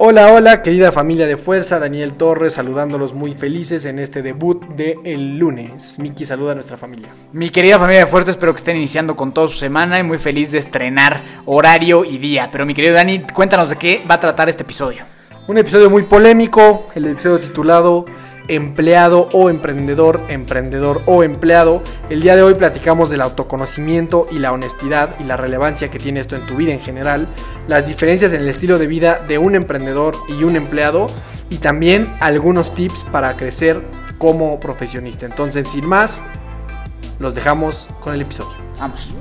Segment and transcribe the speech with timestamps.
[0.00, 4.96] Hola, hola, querida familia de fuerza, Daniel Torres saludándolos muy felices en este debut de
[5.02, 5.98] el lunes.
[5.98, 7.08] Miki saluda a nuestra familia.
[7.32, 10.18] Mi querida familia de fuerza, espero que estén iniciando con toda su semana y muy
[10.18, 12.48] feliz de estrenar horario y día.
[12.52, 15.02] Pero mi querido Dani, cuéntanos de qué va a tratar este episodio.
[15.48, 18.04] Un episodio muy polémico, el episodio titulado
[18.50, 21.82] Empleado o emprendedor, emprendedor o empleado.
[22.08, 26.20] El día de hoy platicamos del autoconocimiento y la honestidad y la relevancia que tiene
[26.20, 27.28] esto en tu vida en general,
[27.66, 31.08] las diferencias en el estilo de vida de un emprendedor y un empleado
[31.50, 33.82] y también algunos tips para crecer
[34.16, 35.26] como profesionista.
[35.26, 36.22] Entonces, sin más,
[37.18, 38.56] los dejamos con el episodio.
[38.78, 39.12] Vamos.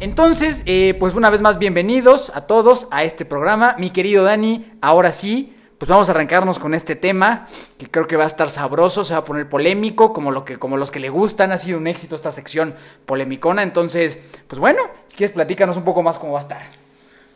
[0.00, 3.76] Entonces, eh, pues una vez más, bienvenidos a todos a este programa.
[3.78, 8.14] Mi querido Dani, ahora sí, pues vamos a arrancarnos con este tema que creo que
[8.14, 11.00] va a estar sabroso, se va a poner polémico, como, lo que, como los que
[11.00, 11.50] le gustan.
[11.50, 13.64] Ha sido un éxito esta sección polemicona.
[13.64, 14.16] Entonces,
[14.46, 16.62] pues bueno, si quieres, platícanos un poco más cómo va a estar.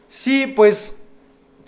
[0.09, 0.95] Sí, pues,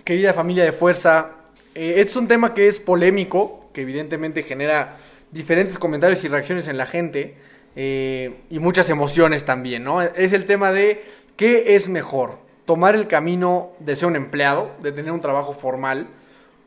[0.05, 1.33] querida familia de fuerza,
[1.75, 4.99] eh, es un tema que es polémico, que evidentemente genera
[5.33, 7.35] diferentes comentarios y reacciones en la gente
[7.75, 10.01] eh, y muchas emociones también, ¿no?
[10.01, 14.93] Es el tema de qué es mejor, tomar el camino de ser un empleado, de
[14.93, 16.07] tener un trabajo formal,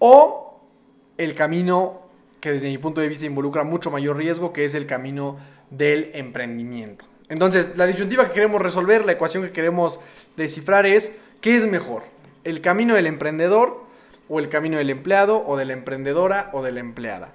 [0.04, 0.60] o
[1.20, 2.02] el camino
[2.40, 5.38] que desde mi punto de vista involucra mucho mayor riesgo, que es el camino
[5.70, 7.06] del emprendimiento.
[7.30, 10.00] Entonces, la disyuntiva que queremos resolver, la ecuación que queremos
[10.36, 12.02] descifrar es, ¿qué es mejor?
[12.44, 13.86] ¿El camino del emprendedor
[14.28, 17.34] o el camino del empleado o de la emprendedora o de la empleada?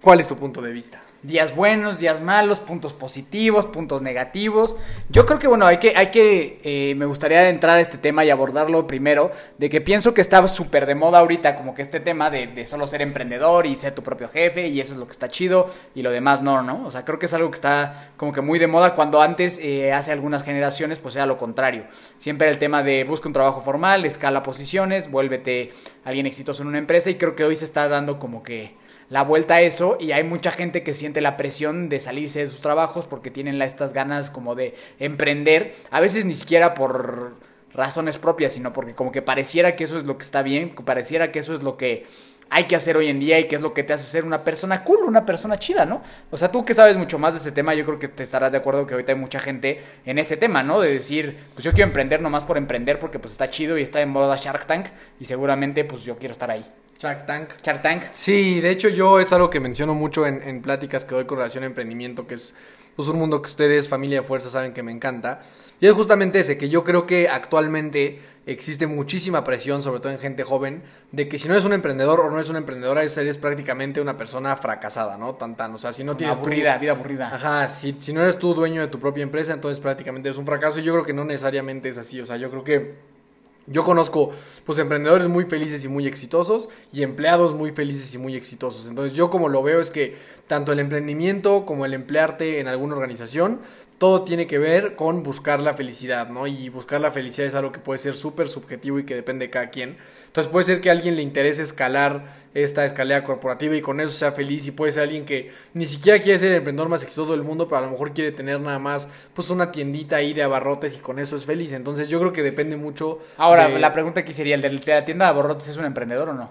[0.00, 1.02] ¿Cuál es tu punto de vista?
[1.24, 4.76] Días buenos, días malos, puntos positivos, puntos negativos.
[5.08, 8.24] Yo creo que, bueno, hay que, hay que, eh, me gustaría entrar a este tema
[8.26, 11.98] y abordarlo primero, de que pienso que está súper de moda ahorita, como que este
[11.98, 15.06] tema de, de, solo ser emprendedor y ser tu propio jefe, y eso es lo
[15.06, 16.84] que está chido, y lo demás no, ¿no?
[16.86, 19.58] O sea, creo que es algo que está como que muy de moda, cuando antes,
[19.62, 21.84] eh, hace algunas generaciones, pues era lo contrario.
[22.18, 25.72] Siempre el tema de busca un trabajo formal, escala posiciones, vuélvete
[26.04, 29.22] alguien exitoso en una empresa, y creo que hoy se está dando como que la
[29.22, 32.60] vuelta a eso y hay mucha gente que siente la presión de salirse de sus
[32.60, 37.34] trabajos porque tienen estas ganas como de emprender, a veces ni siquiera por
[37.72, 41.32] razones propias, sino porque como que pareciera que eso es lo que está bien, pareciera
[41.32, 42.06] que eso es lo que
[42.50, 44.44] hay que hacer hoy en día y que es lo que te hace ser una
[44.44, 46.02] persona cool, una persona chida, ¿no?
[46.30, 48.52] O sea, tú que sabes mucho más de ese tema, yo creo que te estarás
[48.52, 50.80] de acuerdo que ahorita hay mucha gente en ese tema, ¿no?
[50.80, 54.00] De decir, pues yo quiero emprender nomás por emprender porque pues está chido y está
[54.02, 54.86] en moda Shark Tank
[55.18, 56.64] y seguramente pues yo quiero estar ahí.
[57.04, 57.48] Shark Tank.
[57.62, 58.02] Shark Tank.
[58.14, 61.36] Sí, de hecho yo es algo que menciono mucho en, en pláticas que doy con
[61.36, 62.54] relación a emprendimiento, que es
[62.96, 65.42] pues, un mundo que ustedes, familia de fuerza, saben que me encanta.
[65.80, 70.18] Y es justamente ese, que yo creo que actualmente existe muchísima presión, sobre todo en
[70.18, 70.82] gente joven,
[71.12, 74.16] de que si no eres un emprendedor o no eres una emprendedora, eres prácticamente una
[74.16, 75.34] persona fracasada, ¿no?
[75.34, 75.74] Tan, tan.
[75.74, 76.38] O sea, si no tienes...
[76.38, 76.80] Aburrida, tu...
[76.80, 77.34] vida aburrida.
[77.34, 80.46] Ajá, si, si no eres tú dueño de tu propia empresa, entonces prácticamente eres un
[80.46, 80.78] fracaso.
[80.80, 82.20] Y yo creo que no necesariamente es así.
[82.20, 83.13] O sea, yo creo que...
[83.66, 84.32] Yo conozco
[84.66, 88.86] pues emprendedores muy felices y muy exitosos y empleados muy felices y muy exitosos.
[88.86, 90.16] Entonces yo como lo veo es que
[90.46, 93.60] tanto el emprendimiento como el emplearte en alguna organización,
[93.98, 96.46] todo tiene que ver con buscar la felicidad, ¿no?
[96.46, 99.50] Y buscar la felicidad es algo que puede ser súper subjetivo y que depende de
[99.50, 99.96] cada quien.
[100.34, 102.24] Entonces puede ser que a alguien le interese escalar
[102.54, 106.18] esta escalera corporativa y con eso sea feliz y puede ser alguien que ni siquiera
[106.18, 108.80] quiere ser el emprendedor más exitoso del mundo, pero a lo mejor quiere tener nada
[108.80, 111.72] más pues una tiendita ahí de abarrotes y con eso es feliz.
[111.72, 113.20] Entonces yo creo que depende mucho.
[113.36, 113.78] Ahora, de...
[113.78, 116.50] la pregunta aquí sería, ¿el de la tienda de abarrotes es un emprendedor o no?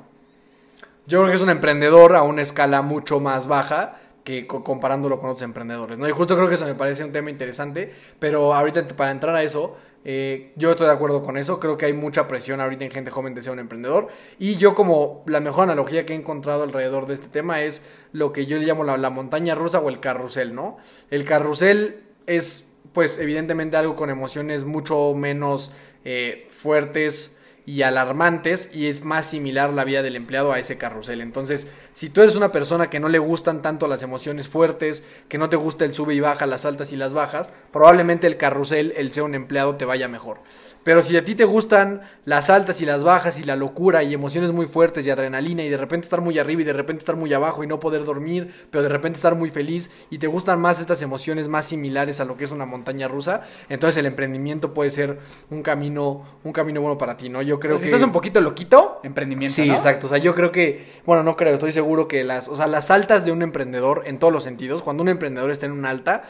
[1.06, 5.30] Yo creo que es un emprendedor a una escala mucho más baja que comparándolo con
[5.30, 6.08] otros emprendedores, ¿no?
[6.08, 9.44] Y justo creo que eso me parece un tema interesante, pero ahorita para entrar a
[9.44, 12.92] eso, eh, yo estoy de acuerdo con eso, creo que hay mucha presión ahorita en
[12.92, 16.64] gente joven de ser un emprendedor y yo como la mejor analogía que he encontrado
[16.64, 20.02] alrededor de este tema es lo que yo le llamo la, montaña rusa o el
[20.02, 20.78] carrusel, ¿no?
[21.10, 25.72] El carrusel es pues evidentemente algo con emociones mucho menos
[26.04, 31.22] eh, fuertes, y alarmantes y es más similar la vida del empleado a ese carrusel.
[31.22, 35.38] Entonces, si tú eres una persona que no le gustan tanto las emociones fuertes, que
[35.38, 38.94] no te gusta el sube y baja, las altas y las bajas, probablemente el carrusel,
[38.98, 40.42] el ser un empleado te vaya mejor.
[40.84, 44.14] Pero si a ti te gustan las altas y las bajas y la locura y
[44.14, 47.16] emociones muy fuertes y adrenalina y de repente estar muy arriba y de repente estar
[47.16, 50.60] muy abajo y no poder dormir, pero de repente estar muy feliz y te gustan
[50.60, 54.74] más estas emociones más similares a lo que es una montaña rusa, entonces el emprendimiento
[54.74, 55.20] puede ser
[55.50, 57.42] un camino, un camino bueno para ti, ¿no?
[57.42, 57.96] Yo creo O sea, si que...
[57.96, 59.76] estás un poquito loquito, emprendimiento, Sí, ¿no?
[59.76, 60.08] exacto.
[60.08, 62.92] O sea, yo creo que, bueno, no creo, estoy seguro que las, o sea, las
[62.92, 66.24] altas de un emprendedor en todos los sentidos, cuando un emprendedor está en una alta,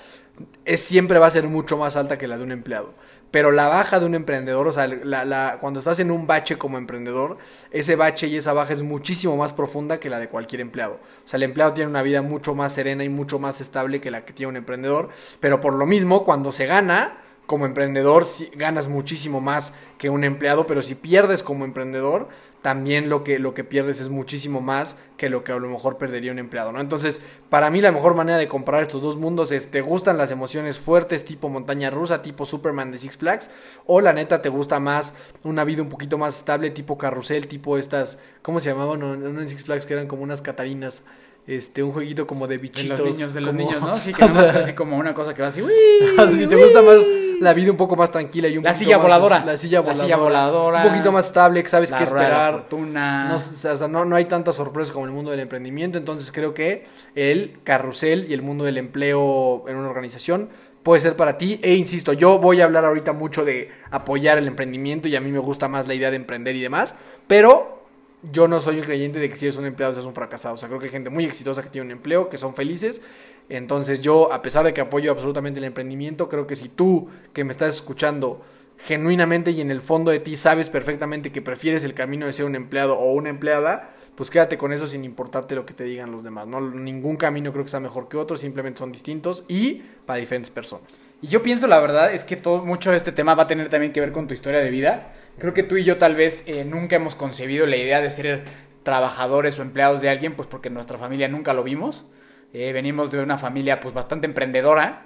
[0.65, 2.93] es siempre va a ser mucho más alta que la de un empleado.
[3.33, 6.59] Pero la baja de un emprendedor, o sea, la, la- cuando estás en un bache
[6.59, 7.39] como emprendedor,
[7.71, 10.99] ese bache y esa baja es muchísimo más profunda que la de cualquier empleado.
[11.25, 14.11] O sea, el empleado tiene una vida mucho más serena y mucho más estable que
[14.11, 15.09] la que tiene un emprendedor.
[15.39, 20.23] Pero por lo mismo, cuando se gana, como emprendedor, sí, ganas muchísimo más que un
[20.23, 22.29] empleado, pero si pierdes como emprendedor,
[22.63, 25.97] también lo que, lo que pierdes es muchísimo más que lo que a lo mejor
[25.97, 26.79] perdería un empleado, ¿no?
[26.79, 30.31] Entonces, para mí la mejor manera de comprar estos dos mundos es, ¿te gustan las
[30.31, 33.49] emociones fuertes tipo montaña rusa, tipo Superman de Six Flags?
[33.85, 35.13] O la neta, ¿te gusta más
[35.43, 38.99] una vida un poquito más estable, tipo carrusel, tipo estas, ¿cómo se llamaban?
[38.99, 41.03] No, no en Six Flags que eran como unas catarinas.
[41.45, 42.97] Este, un jueguito como de De bichitos.
[43.01, 43.95] los niños, de los como- niños, ¿no?
[43.97, 45.61] Sí, que es así como una cosa que va así,
[46.37, 46.95] si te gusta más
[47.43, 49.43] la vida un poco más tranquila y un La silla más- voladora.
[49.45, 50.05] La silla La voladora.
[50.05, 50.81] silla voladora.
[50.83, 52.53] Un poquito más estable, que sabes La qué la esperar.
[52.53, 53.27] fortuna.
[53.27, 56.31] No, o sea, no, no hay tanta sorpresa como en el mundo del emprendimiento, entonces
[56.31, 56.85] creo que
[57.15, 60.49] el carrusel y el mundo del empleo en una organización
[60.81, 61.59] puede ser para ti.
[61.63, 65.31] E insisto, yo voy a hablar ahorita mucho de apoyar el emprendimiento y a mí
[65.31, 66.93] me gusta más la idea de emprender y demás,
[67.27, 67.83] pero
[68.31, 70.55] yo no soy un creyente de que si eres un empleado seas un fracasado.
[70.55, 73.01] O sea, creo que hay gente muy exitosa que tiene un empleo, que son felices.
[73.49, 77.43] Entonces yo, a pesar de que apoyo absolutamente el emprendimiento, creo que si tú que
[77.43, 78.41] me estás escuchando
[78.77, 82.45] genuinamente y en el fondo de ti sabes perfectamente que prefieres el camino de ser
[82.45, 86.11] un empleado o una empleada, pues quédate con eso sin importarte lo que te digan
[86.11, 86.47] los demás.
[86.47, 86.61] ¿no?
[86.61, 90.99] Ningún camino creo que sea mejor que otro, simplemente son distintos y para diferentes personas.
[91.21, 93.69] Y yo pienso, la verdad, es que todo, mucho de este tema va a tener
[93.69, 95.13] también que ver con tu historia de vida.
[95.39, 98.43] Creo que tú y yo tal vez eh, nunca hemos concebido la idea de ser
[98.83, 102.05] trabajadores o empleados de alguien, pues porque en nuestra familia nunca lo vimos.
[102.53, 105.03] Eh, venimos de una familia pues bastante emprendedora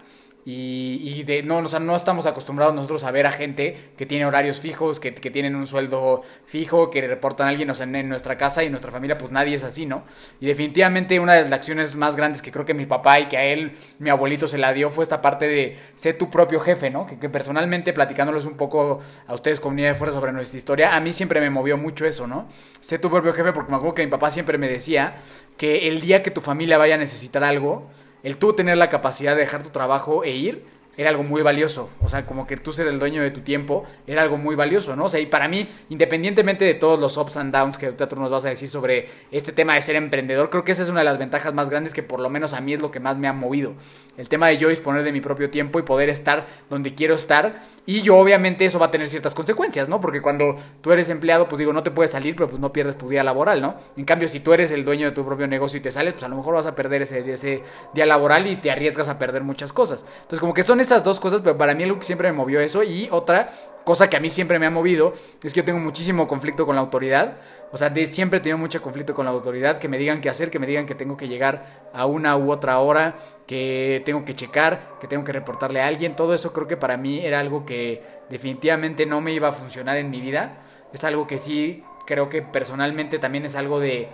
[0.49, 5.01] y, de, no, no estamos acostumbrados nosotros a ver a gente que tiene horarios fijos,
[5.01, 8.71] que, que tienen un sueldo fijo, que reportan a alguien en, nuestra casa y en
[8.71, 10.05] nuestra familia pues nadie es así, ¿no?
[10.39, 13.35] Y definitivamente una de las acciones más grandes que creo que mi papá y que
[13.35, 16.89] a él, mi abuelito se la dio fue esta parte de ser tu propio jefe,
[16.89, 17.05] ¿no?
[17.07, 21.01] Que, que personalmente platicándoles un poco a ustedes comunidad de fuerza sobre nuestra historia, a
[21.01, 22.47] mí siempre me movió mucho eso, ¿no?
[22.79, 25.17] Sé tu propio jefe porque me acuerdo que mi papá siempre me decía
[25.57, 27.89] que el día que tu familia vaya a necesitar algo,
[28.27, 30.65] el tú tener la capacidad de dejar tu trabajo e ir
[30.97, 31.89] era algo muy valioso.
[32.01, 34.95] O sea, como que tú ser el dueño de tu tiempo era algo muy valioso,
[34.95, 35.05] ¿no?
[35.05, 38.15] O sea, y para mí, independientemente de todos los ups and downs que ahorita tú
[38.15, 41.01] nos vas a decir sobre este tema de ser emprendedor, creo que esa es una
[41.01, 43.17] de las ventajas más grandes que por lo menos a mí es lo que más
[43.17, 43.73] me ha movido.
[44.17, 47.61] El tema de yo disponer de mi propio tiempo y poder estar donde quiero estar.
[47.85, 50.01] Y yo obviamente eso va a tener ciertas consecuencias, ¿no?
[50.01, 52.97] Porque cuando tú eres empleado, pues digo, no te puedes salir, pero pues no pierdes
[52.97, 53.75] tu día laboral, ¿no?
[53.95, 56.23] En cambio, si tú eres el dueño de tu propio negocio y te sales, pues
[56.23, 57.61] a lo mejor vas a perder ese, ese
[57.93, 60.03] día laboral y te arriesgas a perder muchas cosas.
[60.21, 62.59] Entonces, como que son esas dos cosas, pero para mí algo que siempre me movió
[62.59, 62.83] eso.
[62.83, 63.47] Y otra
[63.83, 65.13] cosa que a mí siempre me ha movido
[65.43, 67.37] es que yo tengo muchísimo conflicto con la autoridad.
[67.71, 70.29] O sea, de siempre he tenido mucho conflicto con la autoridad, que me digan qué
[70.29, 74.25] hacer, que me digan que tengo que llegar a una u otra hora, que tengo
[74.25, 76.15] que checar, que tengo que reportarle a alguien.
[76.15, 79.97] Todo eso creo que para mí era algo que definitivamente no me iba a funcionar
[79.97, 80.57] en mi vida.
[80.93, 84.07] Es algo que sí creo que personalmente también es algo de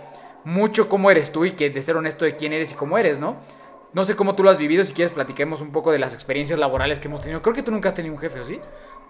[0.44, 3.18] mucho cómo eres tú y que de ser honesto de quién eres y cómo eres,
[3.18, 3.36] ¿no?
[3.94, 6.58] No sé cómo tú lo has vivido, si quieres platiquemos un poco de las experiencias
[6.58, 7.40] laborales que hemos tenido.
[7.40, 8.60] Creo que tú nunca has tenido un jefe, ¿o sí?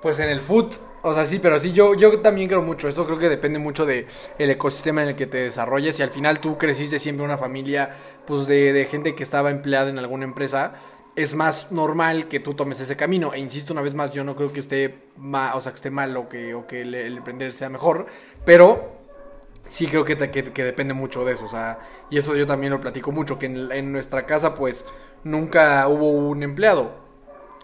[0.02, 2.86] Pues en el food, o sea, sí, pero sí, yo, yo también creo mucho.
[2.86, 4.04] Eso creo que depende mucho del
[4.38, 5.98] el ecosistema en el que te desarrolles.
[5.98, 7.96] Y al final tú creciste siempre una familia,
[8.26, 10.74] pues, de, de gente que estaba empleada en alguna empresa.
[11.16, 13.32] Es más normal que tú tomes ese camino.
[13.32, 15.90] E insisto una vez más, yo no creo que esté mal, o sea, que esté
[15.90, 18.04] mal o que, o que el emprender sea mejor.
[18.44, 19.03] Pero
[19.66, 21.78] sí creo que, que, que depende mucho de eso, o sea,
[22.10, 24.84] y eso yo también lo platico mucho, que en, nuestra casa pues
[25.24, 27.02] nunca hubo un empleado.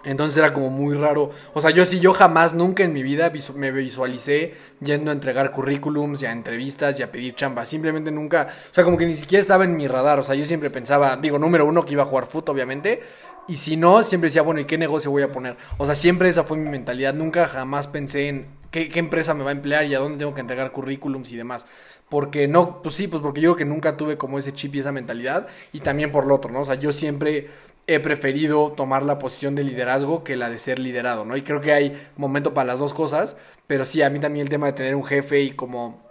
[0.02, 1.30] Entonces era como muy raro.
[1.52, 5.50] O sea, yo sí, yo jamás, nunca en mi vida me visualicé yendo a entregar
[5.50, 7.66] currículums y a entrevistas y a pedir chamba.
[7.66, 10.18] Simplemente nunca, o sea, como que ni siquiera estaba en mi radar.
[10.18, 13.02] O sea, yo siempre pensaba, digo, número uno, que iba a jugar fútbol, obviamente.
[13.46, 15.58] Y si no, siempre decía, bueno, ¿y qué negocio voy a poner?
[15.76, 17.12] O sea, siempre esa fue mi mentalidad.
[17.12, 20.34] Nunca jamás pensé en qué, qué empresa me va a emplear y a dónde tengo
[20.34, 21.66] que entregar currículums y demás.
[22.10, 24.80] Porque no, pues sí, pues porque yo creo que nunca tuve como ese chip y
[24.80, 25.46] esa mentalidad.
[25.72, 26.60] Y también por lo otro, ¿no?
[26.60, 27.48] O sea, yo siempre
[27.86, 31.36] he preferido tomar la posición de liderazgo que la de ser liderado, ¿no?
[31.36, 33.36] Y creo que hay momento para las dos cosas.
[33.66, 36.10] Pero sí, a mí también el tema de tener un jefe y como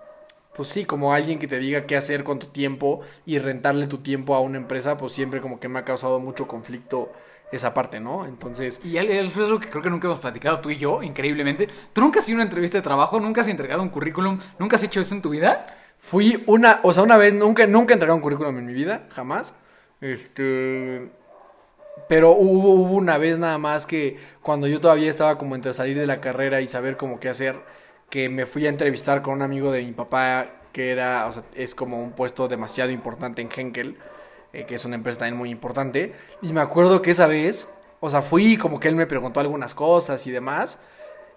[0.56, 4.00] pues sí, como alguien que te diga qué hacer con tu tiempo y rentarle tu
[4.00, 7.14] tiempo a una empresa, pues siempre como que me ha causado mucho conflicto
[7.52, 8.26] esa parte, ¿no?
[8.26, 11.70] Entonces, Y eso es lo que creo que nunca hemos platicado tú y yo, increíblemente.
[11.94, 13.22] ¿Tú nunca has hecho una entrevista de trabajo?
[13.22, 14.38] ¿Nunca has entregado un currículum?
[14.60, 15.66] ¿Nunca has hecho eso en tu vida?
[16.00, 19.54] Fui una, o sea, una vez, nunca, nunca entregué un currículum en mi vida, jamás.
[20.02, 21.12] Este,
[22.08, 25.98] pero hubo, hubo una vez nada más que cuando yo todavía estaba como entre salir
[25.98, 27.58] de la carrera y saber como qué hacer,
[28.10, 31.44] que me fui a entrevistar con un amigo de mi papá que era, o sea,
[31.56, 33.98] es como un puesto demasiado importante en Henkel,
[34.54, 36.14] eh, que es una empresa también muy importante.
[36.42, 39.74] Y me acuerdo que esa vez, o sea, fui como que él me preguntó algunas
[39.76, 40.80] cosas y demás.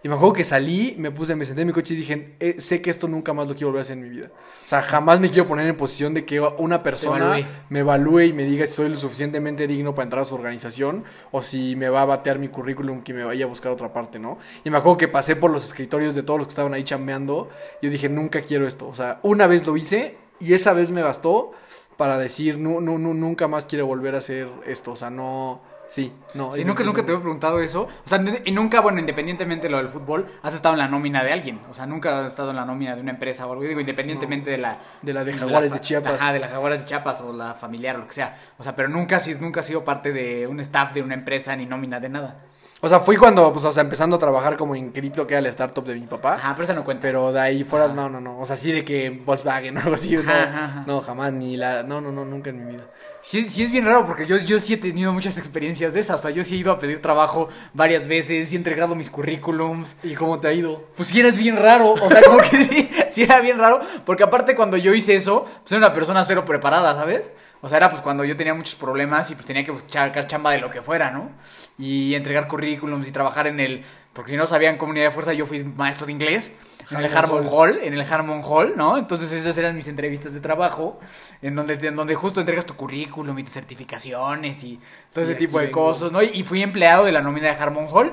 [0.05, 2.57] Y me acuerdo que salí, me puse, me senté en mi coche y dije, "Eh,
[2.59, 4.33] sé que esto nunca más lo quiero volver a hacer en mi vida.
[4.65, 7.47] O sea, jamás me quiero poner en posición de que una persona evalúe.
[7.69, 11.05] me evalúe y me diga si soy lo suficientemente digno para entrar a su organización
[11.31, 13.93] o si me va a batear mi currículum que me vaya a buscar a otra
[13.93, 14.39] parte, ¿no?
[14.65, 17.49] Y me acuerdo que pasé por los escritorios de todos los que estaban ahí chambeando
[17.81, 18.89] y yo dije, nunca quiero esto.
[18.89, 21.53] O sea, una vez lo hice y esa vez me bastó
[21.97, 24.93] para decir, no, no, no, nunca más quiero volver a hacer esto.
[24.93, 25.61] O sea, no...
[25.93, 26.51] Sí, no.
[26.53, 27.83] Sí, nunca, nunca te he preguntado eso.
[27.83, 31.23] O sea, y nunca, bueno, independientemente de lo del fútbol, has estado en la nómina
[31.23, 31.61] de alguien.
[31.69, 33.63] O sea, nunca has estado en la nómina de una empresa o algo.
[33.63, 34.79] Digo, independientemente de la...
[35.03, 36.23] De la de Jaguares de Chiapas.
[36.23, 38.35] Ajá, de las Jaguares de Chiapas o la familiar o lo que sea.
[38.59, 41.55] O sea, pero nunca, has- nunca has sido parte de un staff de una empresa
[41.57, 42.37] ni nómina de nada.
[42.81, 45.43] O sea, fui cuando, pues, o sea, empezando a trabajar como en cripto, que era
[45.43, 46.37] la startup de mi papá.
[46.37, 47.03] Ajá, pero eso no cuenta.
[47.03, 48.39] Pero de ahí fuera, no, no, no.
[48.41, 50.17] O sea, sí de que Volkswagen o algo así.
[50.17, 50.85] Ajá, ajá.
[50.87, 51.83] no, jamás, ni la.
[51.83, 52.85] No, no, no, nunca en mi vida.
[53.25, 56.19] Sí, sí es bien raro porque yo, yo sí he tenido muchas experiencias de esas.
[56.19, 59.11] O sea, yo sí he ido a pedir trabajo varias veces, sí he entregado mis
[59.11, 59.97] currículums.
[60.03, 60.85] ¿Y cómo te ha ido?
[60.97, 64.25] Pues sí eres bien raro, o sea, como que sí, sí era bien raro, porque
[64.25, 67.31] aparte cuando yo hice eso, pues era una persona cero preparada, ¿sabes?
[67.65, 70.51] O sea, era pues cuando yo tenía muchos problemas y pues tenía que buscar chamba
[70.51, 71.31] de lo que fuera, ¿no?
[71.79, 75.47] Y entregar currículums y trabajar en el, porque si no sabían comunidad de fuerza, yo
[75.47, 76.51] fui maestro de inglés
[76.91, 78.99] en el Harmon Hall, en el Harmon Hall, ¿no?
[78.99, 80.99] Entonces esas eran mis entrevistas de trabajo,
[81.41, 84.81] en donde, en donde justo entregas tu currículum y tus certificaciones y
[85.13, 85.81] todo Sí, ese tipo de vengo.
[85.85, 86.21] cosas, ¿no?
[86.21, 88.13] Y, y fui empleado de la nómina de Harmon Hall.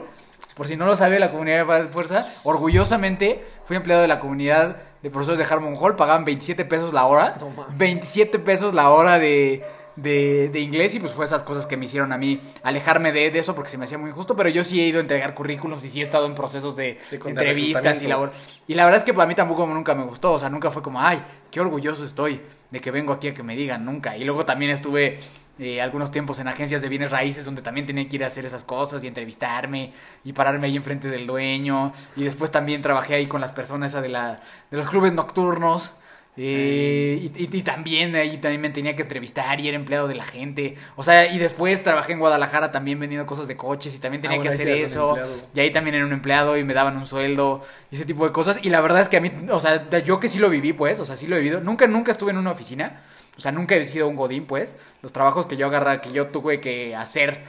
[0.56, 4.78] Por si no lo sabe la comunidad de fuerza, orgullosamente fui empleado de la comunidad
[5.02, 7.36] de profesores de Harmon Hall, pagaban 27 pesos la hora.
[7.40, 7.78] No mames.
[7.78, 9.64] 27 pesos la hora de,
[9.96, 13.32] de, de inglés y pues fue esas cosas que me hicieron a mí alejarme de,
[13.32, 15.34] de eso porque se me hacía muy injusto, pero yo sí he ido a entregar
[15.34, 18.32] currículums y sí he estado en procesos de, entrevistas y labor.
[18.68, 20.82] Y la verdad es que para mí tampoco nunca me gustó, o sea, nunca fue
[20.82, 22.42] como, ay, qué orgulloso estoy
[22.72, 24.18] de que vengo aquí a que me digan, nunca.
[24.18, 25.20] Y luego también estuve
[25.58, 28.46] eh, algunos tiempos en agencias de bienes raíces donde también tenía que ir a hacer
[28.46, 29.92] esas cosas y entrevistarme
[30.24, 31.92] y pararme ahí enfrente del dueño.
[32.16, 34.40] Y después también trabajé ahí con las personas de, la,
[34.72, 35.94] de los clubes nocturnos.
[36.38, 40.16] Eh, y, y- y también ahí también me tenía que entrevistar y era empleado de
[40.16, 40.76] la gente.
[40.96, 44.38] O sea, y después trabajé en Guadalajara también vendiendo cosas de coches y también tenía
[44.38, 45.16] Ah, que bueno, ahí hacer eso.
[45.54, 48.32] Y ahí también era un empleado y me daban un sueldo y ese tipo de
[48.32, 48.60] cosas.
[48.64, 51.00] Y la verdad es que a mí, o sea, yo que sí lo viví, pues,
[51.02, 51.60] o sea, sí lo he vivido.
[51.62, 53.02] Nunca, nunca estuve en una oficina.
[53.38, 54.76] O sea, nunca he sido un godín, pues.
[55.02, 57.42] Los trabajos que yo agarra, que yo tuve que hacer,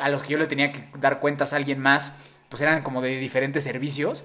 [0.00, 2.12] a los que yo le tenía que dar cuentas a alguien más,
[2.48, 4.24] pues eran como de diferentes servicios.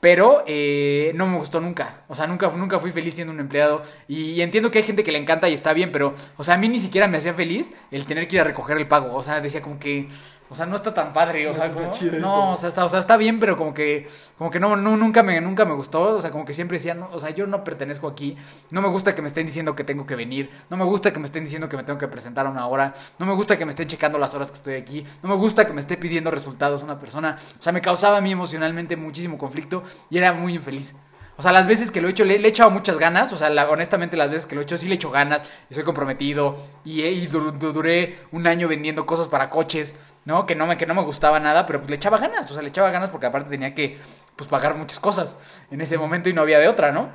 [0.00, 2.02] Pero eh, no me gustó nunca.
[2.08, 3.82] O sea, nunca, nunca fui feliz siendo un empleado.
[4.08, 6.54] Y, y entiendo que hay gente que le encanta y está bien, pero, o sea,
[6.54, 9.14] a mí ni siquiera me hacía feliz el tener que ir a recoger el pago.
[9.14, 10.08] O sea, decía como que,
[10.50, 11.46] o sea, no está tan padre.
[11.48, 12.26] O No sea, está tan como- chido esto.
[12.28, 14.96] no, o sea, está, o sea, está bien, pero como que, como que no, no,
[14.96, 16.16] nunca me, nunca me gustó.
[16.16, 18.36] O sea, como que siempre decía, no, o sea, yo no pertenezco aquí.
[18.70, 20.50] No me gusta que me estén diciendo que tengo que venir.
[20.68, 22.94] No me gusta que me estén diciendo que me tengo que presentar a una hora.
[23.18, 25.06] No me gusta que me estén checando las horas que estoy aquí.
[25.22, 27.36] No me gusta que me esté pidiendo resultados una persona.
[27.58, 30.94] O sea, me causaba a mí emocionalmente muchísimo conflicto y era muy infeliz.
[31.36, 33.32] O sea, las veces que lo he hecho, le, le he echado muchas ganas.
[33.32, 35.40] O sea, la- honestamente, las veces que lo he hecho, sí le he hecho ganas.
[35.70, 36.58] Y soy comprometido.
[36.84, 40.46] Y, he- y dur- du- duré un año vendiendo cosas para coches, ¿no?
[40.46, 42.50] Que no, me, que no me gustaba nada, pero pues le echaba ganas.
[42.50, 43.98] O sea, le echaba ganas porque aparte tenía que,
[44.36, 45.34] pues, pagar muchas cosas
[45.70, 47.10] en ese momento y no había de otra, ¿no?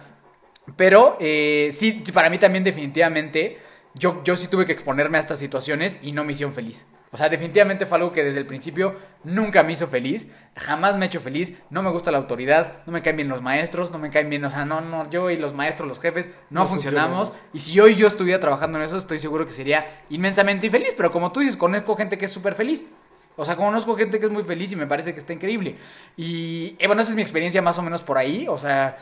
[0.75, 3.59] Pero eh, sí, para mí también definitivamente,
[3.93, 6.85] yo, yo sí tuve que exponerme a estas situaciones y no me hicieron feliz.
[7.15, 8.93] O sea, definitivamente fue algo que desde el principio
[9.23, 12.91] nunca me hizo feliz, jamás me ha hecho feliz, no me gusta la autoridad, no
[12.91, 15.37] me caen bien los maestros, no me caen bien, o sea, no, no, yo y
[15.37, 17.29] los maestros, los jefes, no, No funcionamos.
[17.29, 17.53] funcionamos.
[17.53, 21.09] Y si hoy yo estuviera trabajando en eso, estoy seguro que sería inmensamente infeliz, pero
[21.09, 22.85] como tú dices, conozco gente que es súper feliz.
[23.37, 25.77] O sea, conozco gente que es muy feliz y me parece que está increíble.
[26.17, 28.45] Y eh, bueno, esa es mi experiencia más o menos por ahí.
[28.49, 28.97] O sea,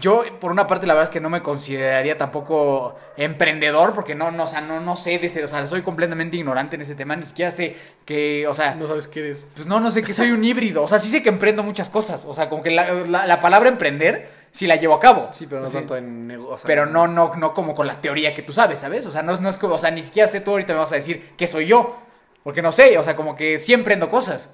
[0.00, 4.30] yo por una parte la verdad es que no me consideraría tampoco emprendedor porque no,
[4.30, 6.94] no, o sea, no, no sé de ese, o sea, soy completamente ignorante en ese
[6.94, 9.46] tema, ni siquiera sé que, o sea, No sabes qué eres.
[9.54, 10.82] pues no, no sé que soy un híbrido.
[10.82, 12.24] O sea, sí sé que emprendo muchas cosas.
[12.24, 15.28] O sea, como que la, la- la palabra emprender sí la llevo a cabo.
[15.32, 16.66] Sí, pero no O sea, tanto en negocio.
[16.66, 19.06] pero no, no, no como con la teoría que tú sabes, ¿sabes?
[19.06, 20.92] O sea, no, no es como, o sea, ni siquiera sé tú ahorita me vas
[20.92, 21.96] a decir que soy yo.
[22.42, 24.48] Porque no sé, o sea, como que sí emprendo cosas.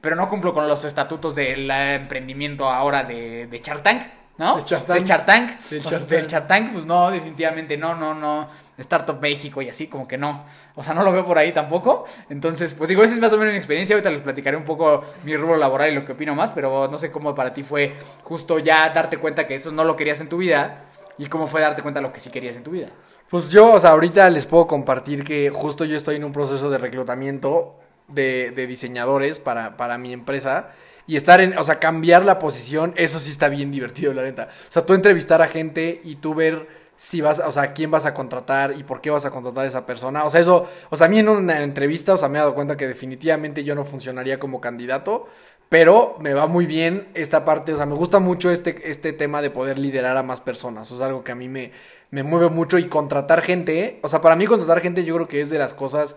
[0.00, 4.02] Pero no cumplo con los estatutos del emprendimiento ahora de, de Tank.
[4.42, 4.56] ¿No?
[4.56, 4.98] De Shark Tank.
[4.98, 5.60] Del Shark Tank.
[5.70, 6.30] Del O sea, Shark del Tank.
[6.30, 8.48] Shark Tank, pues no, definitivamente no, no, no.
[8.76, 10.44] Startup México y así, como que no.
[10.74, 12.04] O sea, no lo veo por ahí tampoco.
[12.28, 13.94] Entonces, pues digo, esa es más o menos mi experiencia.
[13.94, 16.98] Ahorita les platicaré un poco mi rubro laboral y lo que opino más, pero no
[16.98, 17.94] sé cómo para ti fue
[18.24, 20.86] justo ya darte cuenta que eso no lo querías en tu vida
[21.18, 22.88] y cómo fue darte cuenta de lo que sí querías en tu vida.
[23.30, 26.68] Pues yo, o sea, ahorita les puedo compartir que justo yo estoy en un proceso
[26.68, 27.76] de reclutamiento
[28.08, 30.70] de, de diseñadores para, para mi empresa.
[31.12, 34.48] Y estar en, o sea, cambiar la posición, eso sí está bien divertido, la neta.
[34.66, 36.66] O sea, tú entrevistar a gente y tú ver
[36.96, 39.68] si vas, o sea, quién vas a contratar y por qué vas a contratar a
[39.68, 40.24] esa persona.
[40.24, 42.54] O sea, eso, o sea, a mí en una entrevista, o sea, me he dado
[42.54, 45.28] cuenta que definitivamente yo no funcionaría como candidato.
[45.68, 49.42] Pero me va muy bien esta parte, o sea, me gusta mucho este, este tema
[49.42, 50.90] de poder liderar a más personas.
[50.92, 51.72] O sea, algo que a mí me,
[52.10, 54.00] me mueve mucho y contratar gente.
[54.02, 56.16] O sea, para mí contratar gente yo creo que es de las cosas,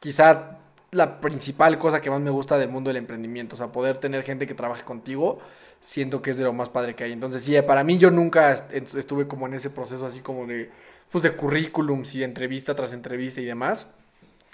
[0.00, 0.59] quizá
[0.92, 3.54] la principal cosa que más me gusta del mundo del emprendimiento.
[3.54, 5.38] O sea, poder tener gente que trabaje contigo,
[5.80, 7.12] siento que es de lo más padre que hay.
[7.12, 10.70] Entonces, sí, para mí yo nunca est- estuve como en ese proceso así como de,
[11.10, 13.88] pues de currículums y entrevista tras entrevista y demás.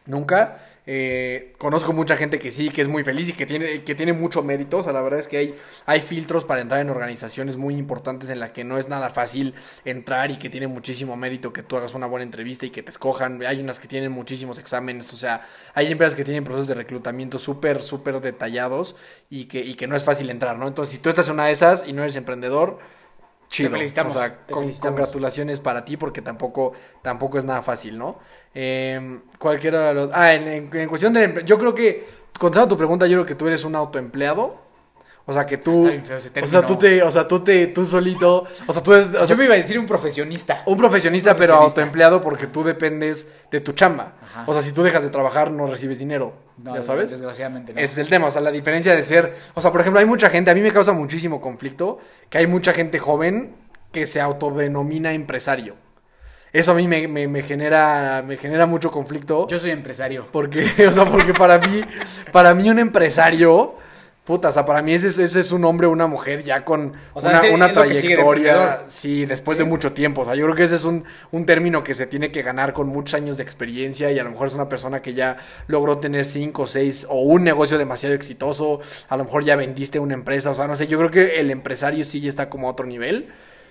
[0.06, 0.60] Nunca.
[0.88, 4.12] Eh, conozco mucha gente que sí, que es muy feliz y que tiene, que tiene
[4.12, 4.78] mucho mérito.
[4.78, 8.30] O sea, la verdad es que hay, hay filtros para entrar en organizaciones muy importantes
[8.30, 11.76] en la que no es nada fácil entrar y que tiene muchísimo mérito que tú
[11.76, 13.42] hagas una buena entrevista y que te escojan.
[13.44, 15.12] Hay unas que tienen muchísimos exámenes.
[15.12, 18.94] O sea, hay empresas que tienen procesos de reclutamiento súper, súper detallados
[19.28, 20.68] y que, y que no es fácil entrar, ¿no?
[20.68, 22.78] Entonces, si tú estás en una de esas y no eres emprendedor,
[23.48, 23.70] chido.
[23.70, 24.84] felicitamos, O sea, te con- felicitamos.
[24.90, 28.18] congratulaciones para ti porque tampoco, tampoco es nada fácil, ¿no?
[28.58, 30.10] Eh, cualquiera de los...
[30.14, 31.42] Ah, en, en- en cuestión de...
[31.44, 32.06] Yo creo que,
[32.38, 34.64] contestando tu pregunta, yo creo que tú eres un autoempleado.
[35.28, 35.90] O sea, que tú...
[36.42, 37.02] O sea, tú te...
[37.02, 37.66] O sea, tú te...
[37.66, 38.46] Tú solito...
[38.66, 38.92] O sea, tú...
[38.92, 40.62] o sea, Yo me iba a decir un profesionista.
[40.64, 41.80] un profesionista, Un pero profesionista.
[41.82, 44.14] autoempleado porque tú dependes de tu chamba.
[44.22, 44.44] Ajá.
[44.46, 46.32] O sea, si tú dejas de trabajar, no recibes dinero.
[46.56, 47.10] No, ¿Ya sabes?
[47.10, 47.78] Desgraciadamente no.
[47.80, 50.06] Ese es el tema, o sea, la diferencia de ser, o sea, por ejemplo, hay
[50.06, 51.98] mucha gente, a mí me causa muchísimo conflicto
[52.30, 53.54] que hay mucha gente joven
[53.92, 55.74] que se autodenomina empresario.
[56.52, 60.26] Eso a mí me, me- me genera me genera mucho conflicto Yo soy empresario.
[60.32, 61.82] porque, o sea, porque para mí
[62.32, 63.74] para mí un empresario
[64.24, 66.64] Puta, o sea, para mí ese, es- ese es un hombre o una mujer ya
[66.64, 68.82] con O sea, una, una es de trayectoria.
[68.88, 70.22] Sí, después de mucho tiempo.
[70.22, 72.72] O sea, yo creo que ese es un, un término que se tiene que ganar
[72.72, 75.36] con muchos años de experiencia y a lo mejor es una persona que ya
[75.68, 78.80] logró tener cinco, seis o un negocio demasiado exitoso.
[79.08, 80.50] A lo mejor ya vendiste una empresa.
[80.50, 82.84] O sea, no sé, yo creo que el empresario sí ya está como a otro
[82.84, 83.28] nivel.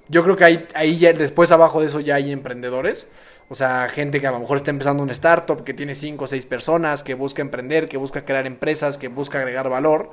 [0.07, 3.07] Yo creo que ahí, ahí ya, después abajo de eso ya hay emprendedores.
[3.49, 6.27] O sea, gente que a lo mejor está empezando un startup, que tiene cinco o
[6.27, 10.11] seis personas, que busca emprender, que busca crear empresas, que busca agregar valor.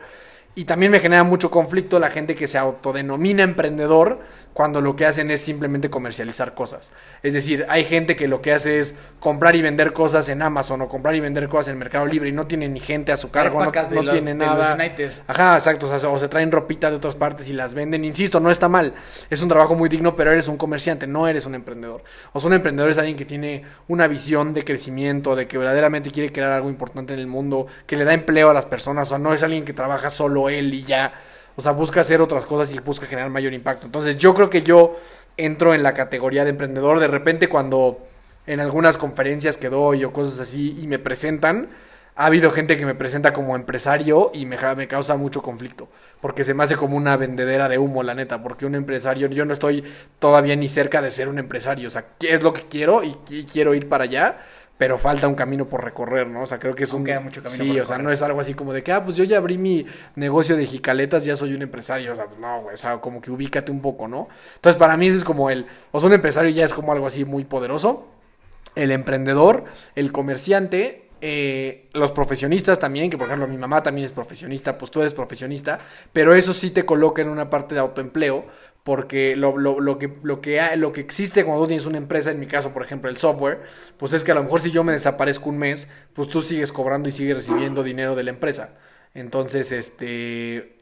[0.55, 4.21] Y también me genera mucho conflicto la gente que se autodenomina emprendedor
[4.53, 6.91] cuando lo que hacen es simplemente comercializar cosas.
[7.23, 10.83] Es decir, hay gente que lo que hace es comprar y vender cosas en Amazon
[10.83, 13.31] o comprar y vender cosas en Mercado Libre y no tiene ni gente a su
[13.31, 14.77] cargo, no, no los- tiene nada.
[15.27, 15.91] Ajá, exacto.
[15.91, 18.05] O, sea, o se traen ropita de otras partes y las venden.
[18.05, 18.93] Insisto, no está mal.
[19.31, 22.03] Es un trabajo muy digno, pero eres un comerciante, no eres un emprendedor.
[22.33, 26.11] O sea, un emprendedor es alguien que tiene una visión de crecimiento, de que verdaderamente
[26.11, 29.09] quiere crear algo importante en el mundo, que le da empleo a las personas.
[29.09, 31.15] O sea, no es alguien que trabaja solo él y ya.
[31.57, 33.87] O sea, busca hacer otras cosas y busca generar mayor impacto.
[33.87, 34.97] Entonces, yo creo que yo
[35.37, 37.01] entro en la categoría de emprendedor.
[37.01, 37.99] De repente, cuando
[38.47, 41.71] en algunas conferencias que doy o cosas así y me presentan,
[42.15, 45.89] ha habido gente que me presenta como empresario y me, me causa mucho conflicto.
[46.21, 48.43] Porque se me hace como una vendedera de humo, la neta.
[48.43, 49.85] Porque un empresario, yo no estoy
[50.19, 51.89] todavía ni cerca de ser un empresario.
[51.89, 53.03] O sea, ¿qué es lo que quiero?
[53.03, 54.39] Y quiero ir para allá.
[54.79, 56.43] Pero falta un camino por recorrer, ¿no?
[56.43, 57.05] O sea, creo que es un...
[57.05, 59.05] queda mucho camino sí, por o sea, no es algo así como de que, ah,
[59.05, 62.13] pues yo ya abrí mi negocio de jicaletas, ya soy un empresario.
[62.13, 62.75] O sea, pues no, güey.
[62.75, 64.29] O sea, como que ubícate un poco, ¿no?
[64.57, 65.67] Entonces, para mí ese es como el...
[65.93, 68.09] O sea, un empresario ya es como algo así muy poderoso
[68.75, 74.13] el emprendedor, el comerciante, eh, los profesionistas también, que por ejemplo mi mamá también es
[74.13, 75.79] profesionista, pues tú eres profesionista,
[76.13, 78.47] pero eso sí te coloca en una parte de autoempleo,
[78.85, 82.31] porque lo, lo- lo que, lo, que, lo que existe cuando tú tienes una empresa,
[82.31, 83.63] en mi caso por ejemplo el software,
[83.97, 86.73] pues es que a lo mejor si yo me desaparezco un mes, pues tú sigues
[86.73, 88.75] cobrando y sigues recibiendo dinero de la empresa.
[89.15, 90.77] Entonces, este...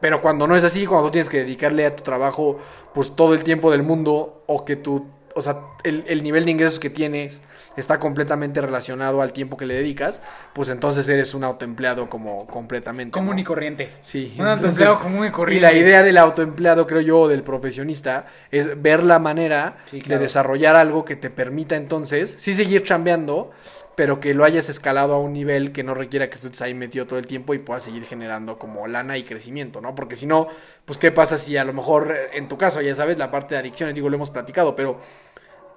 [0.00, 2.58] Pero cuando no es así, cuando tú tienes que dedicarle a tu trabajo
[2.92, 6.50] pues todo el tiempo del mundo o que tú, o sea, el, el nivel de
[6.50, 7.40] ingresos que tienes
[7.76, 13.12] está completamente relacionado al tiempo que le dedicas, pues entonces eres un autoempleado como completamente.
[13.12, 13.40] Común ¿no?
[13.40, 13.90] y corriente.
[14.02, 14.32] Sí.
[14.38, 15.58] Un entonces- autoempleado común y corriente.
[15.58, 20.18] Y la idea del autoempleado, creo yo, del profesionista, es ver la manera Sí, claro.
[20.18, 23.50] de desarrollar algo que te permita entonces, sí seguir chambeando,
[23.94, 26.74] pero que lo hayas escalado a un nivel que no requiera que tú estés ahí
[26.74, 29.94] metido todo el tiempo y puedas seguir generando como lana y crecimiento, ¿no?
[29.94, 30.48] Porque si no,
[30.84, 33.54] pues qué pasa si a lo mejor, eh, en tu caso, ya sabes, la parte
[33.54, 35.00] de adicciones, digo, lo hemos platicado, pero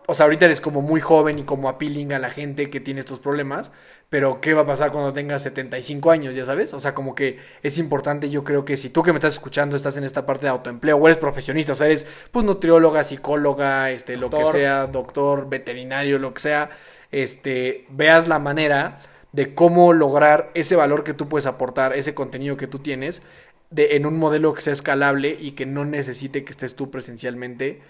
[0.10, 3.02] o sea, ahorita eres como muy joven y como appealing a la gente que tiene
[3.02, 3.72] estos problemas,
[4.10, 6.74] pero ¿qué va a pasar cuando tengas 75 años, ya sabes?
[6.74, 9.76] O sea, como que es importante, yo creo que si tú que me estás escuchando
[9.76, 13.92] estás en esta parte de autoempleo o eres profesionista, o sea, eres pues nutrióloga, psicóloga,
[13.92, 16.72] este, lo que sea, doctor, veterinario, lo que sea,
[17.12, 22.58] este, veas la manera de cómo lograr ese valor que tú puedes aportar, ese contenido
[22.58, 23.22] que tú tienes,
[23.70, 27.82] de, en un modelo que sea escalable y que no necesite que estés tú presencialmente,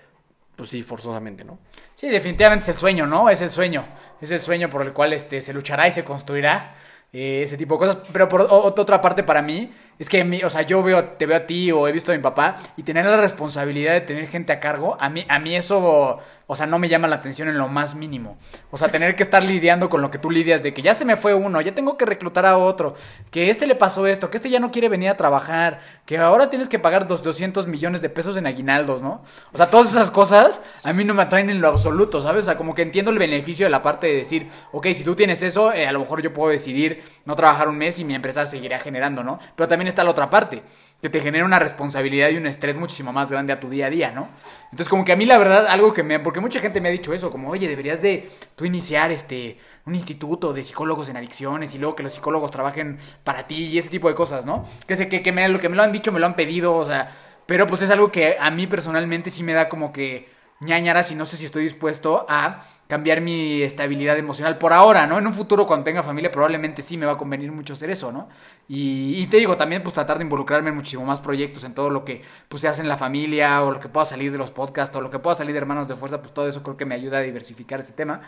[0.59, 1.57] pues sí, forzosamente, ¿no?
[1.95, 3.29] Sí, definitivamente es el sueño, ¿no?
[3.29, 3.85] Es el sueño.
[4.21, 6.75] Es el sueño por el cual este, se luchará y se construirá.
[7.11, 7.97] eh, ese tipo de cosas.
[8.13, 11.37] Pero por otra parte para mí, es que, mi- o sea, yo veo, te veo
[11.37, 14.53] a ti o he visto a mi papá y tener la responsabilidad de tener gente
[14.53, 16.19] a cargo, a mí, a mí eso,
[16.51, 18.39] o sea, no me llama la atención en lo más mínimo.
[18.71, 21.05] O sea, tener que estar lidiando con lo que tú lidias de que ya se
[21.05, 22.95] me fue uno, ya tengo que reclutar a otro,
[23.29, 26.49] que este le pasó esto, que este ya no quiere venir a trabajar, que ahora
[26.49, 29.21] tienes que pagar dos, 200 millones de pesos en aguinaldos, ¿no?
[29.53, 32.45] O sea, todas esas cosas a mí no me atraen en lo absoluto, ¿sabes?
[32.45, 35.15] O sea, como que entiendo el beneficio de la parte de decir, ok, si tú
[35.15, 38.15] tienes eso, eh, a lo mejor yo puedo decidir no trabajar un mes y mi
[38.15, 39.37] empresa seguirá generando, ¿no?
[39.55, 40.63] Pero también está la otra parte,
[41.01, 43.89] que te genera una responsabilidad y un estrés muchísimo más grande a tu día a
[43.89, 44.27] día, ¿no?
[44.65, 46.19] Entonces, como que a mí la verdad, algo que me...
[46.19, 49.95] Porque mucha gente me ha dicho eso, como, oye, deberías de tú iniciar este un
[49.95, 53.89] instituto de psicólogos en adicciones y luego que los psicólogos trabajen para ti y ese
[53.89, 54.67] tipo de cosas, ¿no?
[54.85, 56.75] Que sé que, que me, lo que me lo han dicho, me lo han pedido,
[56.75, 57.11] o sea,
[57.45, 61.15] pero pues es algo que a mí personalmente sí me da como que ñañaras y
[61.15, 65.19] no sé si estoy dispuesto a cambiar mi estabilidad emocional por ahora, ¿no?
[65.19, 68.11] En un futuro cuando tenga familia probablemente sí me va a convenir mucho hacer eso,
[68.11, 68.27] ¿no?
[68.67, 72.03] Y, te digo, también pues tratar de involucrarme en muchísimo más proyectos, en todo lo
[72.03, 74.95] que pues se hace en la familia o lo que pueda salir de los podcasts
[74.97, 76.95] o lo que pueda salir de Hermanos de Fuerza, pues todo eso creo que me
[76.95, 78.21] ayuda a diversificar ese tema.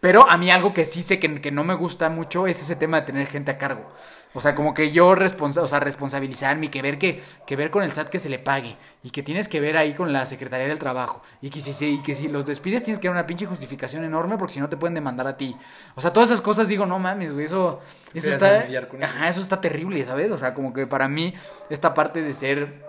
[0.00, 2.76] Pero a mí algo que sí sé que, que no me gusta mucho es ese
[2.76, 3.86] tema de tener gente a cargo.
[4.32, 7.70] O sea, como que yo responsa o sea, responsabilizarme y que ver que, que ver
[7.70, 8.76] con el SAT que se le pague.
[9.02, 11.22] Y que tienes que ver ahí con la Secretaría del Trabajo.
[11.40, 14.38] Y que si, y que si los despides tienes que dar una pinche justificación enorme
[14.38, 15.56] porque si no te pueden demandar a ti.
[15.96, 17.80] O sea, todas esas cosas digo, no mames, güey, eso,
[18.14, 18.66] eso está...
[18.88, 19.12] con eso.
[19.12, 20.30] Ajá, eso está terrible, ¿sabes?
[20.30, 21.34] O sea, como que para mí
[21.68, 22.84] esta parte de ser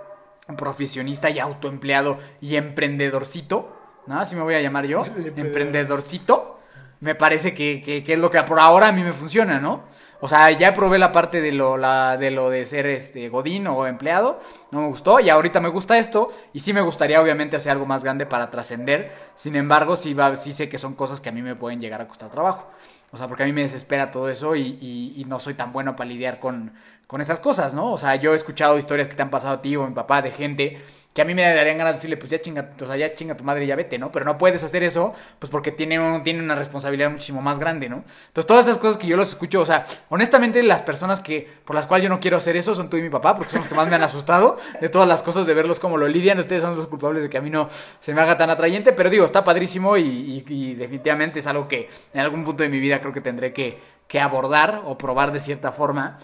[0.57, 3.75] profesionista y autoempleado y emprendedorcito,
[4.07, 4.19] ¿no?
[4.19, 5.03] Así me voy a llamar yo,
[5.37, 6.59] emprendedorcito,
[7.01, 9.83] me parece que, que- es lo que por ahora a mí me funciona, ¿no?
[10.23, 13.65] O sea, ya probé la parte de lo, la, de lo de ser este godín
[13.67, 14.39] o empleado,
[14.71, 17.87] no me gustó y ahorita me gusta esto y sí me gustaría obviamente hacer algo
[17.87, 21.31] más grande para trascender, sin embargo sí, va, sí sé que son cosas que a
[21.31, 22.69] mí me pueden llegar a costar trabajo.
[23.11, 25.73] O sea, porque a mí me desespera todo eso y, y- y no soy tan
[25.73, 26.71] bueno para lidiar con,
[27.11, 27.91] con esas cosas, ¿no?
[27.91, 29.93] O sea, yo he escuchado historias que te han pasado a ti o a mi
[29.93, 30.79] papá de gente
[31.13, 33.35] que a mí me darían ganas de decirle, pues ya chinga, o sea, ya chinga
[33.35, 34.13] tu madre y ya vete, ¿no?
[34.13, 38.05] Pero no puedes hacer eso, pues porque tiene, un- una responsabilidad muchísimo más grande, ¿no?
[38.27, 41.75] Entonces, todas esas cosas que yo los escucho, o sea, honestamente, las personas que, por
[41.75, 43.67] las cuales yo no quiero hacer eso son tú y mi papá, porque son los
[43.67, 46.39] que más me han asustado de todas las cosas, de verlos como lo lidian.
[46.39, 47.67] Ustedes son los culpables de que a mí no
[47.99, 52.21] se me haga tan atrayente, pero digo, está padrísimo y, definitivamente es algo que en
[52.21, 53.81] algún punto de mi vida creo que tendré que
[54.21, 56.19] abordar o probar de cierta forma.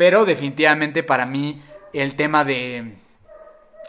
[0.00, 2.94] Pero definitivamente para mí el tema de...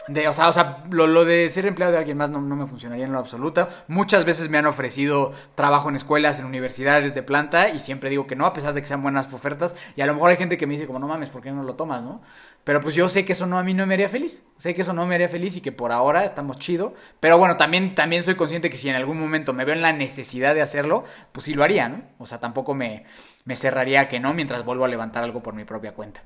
[0.08, 2.54] De, o sea, o sea lo, lo de ser empleado de alguien más no, no
[2.54, 3.66] me funcionaría en lo absoluto.
[3.88, 8.26] Muchas veces me han ofrecido trabajo en escuelas, en universidades de planta y siempre digo
[8.26, 9.74] que no, a pesar de que sean buenas ofertas.
[9.96, 11.62] Y a lo mejor hay gente que me dice como, no mames, ¿por qué no
[11.62, 12.20] lo tomas, no?
[12.64, 14.44] Pero pues yo sé que eso no a mí no me haría feliz.
[14.56, 16.94] Sé que eso no me haría feliz y que por ahora estamos chido.
[17.18, 19.92] Pero bueno, también, también soy consciente que si en algún momento me veo en la
[19.92, 22.02] necesidad de hacerlo, pues sí lo haría, ¿no?
[22.18, 23.04] O sea, tampoco me,
[23.44, 26.22] me cerraría que no mientras vuelvo a levantar algo por mi propia cuenta.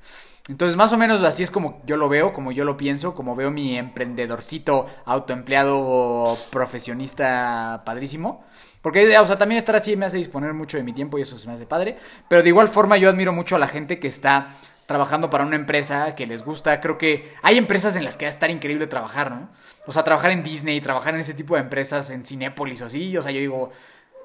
[0.49, 3.35] Entonces, más o menos así es como yo lo veo, como yo lo pienso, como
[3.35, 8.45] veo mi emprendedorcito, autoempleado, profesionista padrísimo.
[8.83, 11.39] Porque, o sea, también estar así me hace disponer mucho de mi tiempo y eso
[11.39, 11.97] se me hace padre.
[12.29, 14.55] Pero de igual forma yo admiro mucho a la gente que está
[14.87, 16.81] trabajando para una empresa que les gusta.
[16.81, 19.49] Creo que hay empresas en las que va a estar increíble trabajar, ¿no?
[19.87, 23.17] O sea, trabajar en Disney, trabajar en ese tipo de empresas, en Cinépolis o así.
[23.17, 23.73] O sea, yo digo,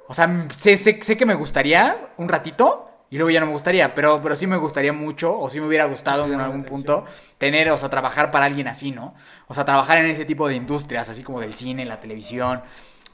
[0.07, 3.51] o sea, sé, sé, sé que me gustaría un ratito y luego ya no me
[3.51, 7.03] gustaría, pero, pero sí me gustaría mucho, o sí me hubiera gustado en algún punto,
[7.37, 9.13] tener, o sea, trabajar para alguien así, ¿no?
[9.47, 12.61] O sea, trabajar en ese tipo de industrias, así como del cine, la televisión,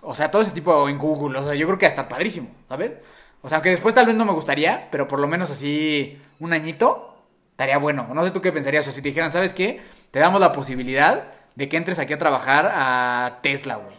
[0.01, 2.07] o sea, todo ese tipo en Google, o sea, yo creo que va a estar
[2.07, 2.91] padrísimo, ¿sabes?
[3.41, 6.53] O sea, aunque después tal vez no me gustaría, pero por lo menos así un
[6.53, 7.16] añito
[7.57, 8.07] estaría bueno.
[8.13, 9.81] No sé tú qué pensarías, o si te dijeran, ¿sabes qué?
[10.11, 11.23] Te damos la posibilidad
[11.55, 13.97] de que entres aquí a trabajar a Tesla, güey.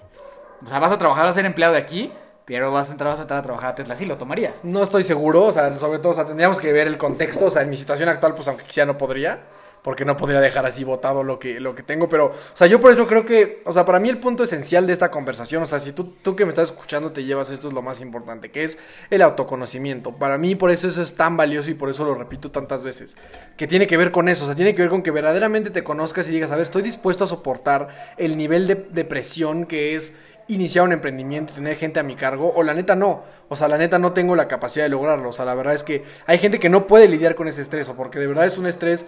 [0.64, 2.12] O sea, vas a trabajar, vas a ser empleado de aquí,
[2.44, 3.96] pero vas a entrar, vas a entrar a trabajar a Tesla.
[3.96, 4.62] Sí, lo tomarías.
[4.62, 7.50] No estoy seguro, o sea, sobre todo, o sea, tendríamos que ver el contexto, o
[7.50, 9.40] sea, en mi situación actual, pues aunque quisiera no podría,
[9.88, 12.78] porque no podría dejar así botado lo que, lo que tengo, pero, o sea, yo
[12.78, 15.64] por eso creo que, o sea, para mí el punto esencial de esta conversación, o
[15.64, 18.50] sea, si tú, tú que me estás escuchando te llevas esto es lo más importante,
[18.50, 20.12] que es el autoconocimiento.
[20.12, 23.16] Para mí por eso eso es tan valioso y por eso lo repito tantas veces,
[23.56, 25.82] que tiene que ver con eso, o sea, tiene que ver con que verdaderamente te
[25.82, 29.96] conozcas y digas, a ver, estoy dispuesto a soportar el nivel de, de presión que
[29.96, 30.12] es
[30.48, 33.22] iniciar un emprendimiento, tener gente a mi cargo, o la neta no.
[33.48, 35.28] O sea, la neta no tengo la capacidad de lograrlo.
[35.28, 37.88] O sea, la verdad es que hay gente que no puede lidiar con ese estrés,
[37.88, 39.06] o porque de verdad es un estrés,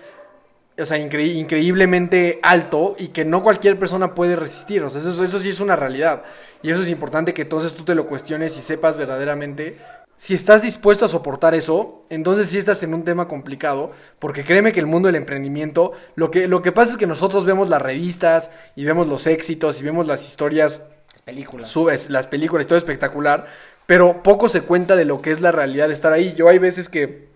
[0.80, 4.82] o sea, incre- increíblemente alto y que no cualquier persona puede resistir.
[4.82, 6.22] O sea, eso, eso sí es una realidad.
[6.62, 9.78] Y eso es importante que entonces tú te lo cuestiones y sepas verdaderamente
[10.20, 14.70] si estás dispuesto a soportar eso, entonces sí estás en un tema complicado, porque créeme
[14.70, 17.80] que el mundo del emprendimiento, lo que, lo que pasa es que nosotros vemos las
[17.80, 20.82] revistas y vemos los éxitos y vemos las historias,
[21.24, 21.70] Películas.
[21.70, 23.46] subes las películas, todo espectacular,
[23.86, 26.34] pero poco se cuenta de lo que es la realidad de estar ahí.
[26.36, 27.28] Yo hay veces que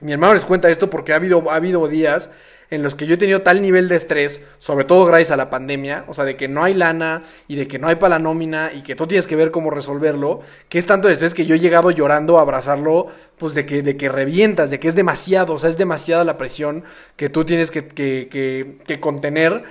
[0.00, 2.30] mi hermano les cuenta esto porque ha habido, ha habido días
[2.70, 5.50] en los que yo he tenido tal nivel de estrés, sobre todo gracias a la
[5.50, 8.18] pandemia, o sea, de que no hay lana y de que no hay para la
[8.18, 11.46] nómina y que tú tienes que ver cómo resolverlo, que es tanto el estrés que
[11.46, 14.94] yo he llegado llorando a abrazarlo, pues de que, de que revientas, de que es
[14.94, 16.84] demasiado, o sea, es demasiada la presión
[17.16, 19.64] que tú tienes que, que, que, que contener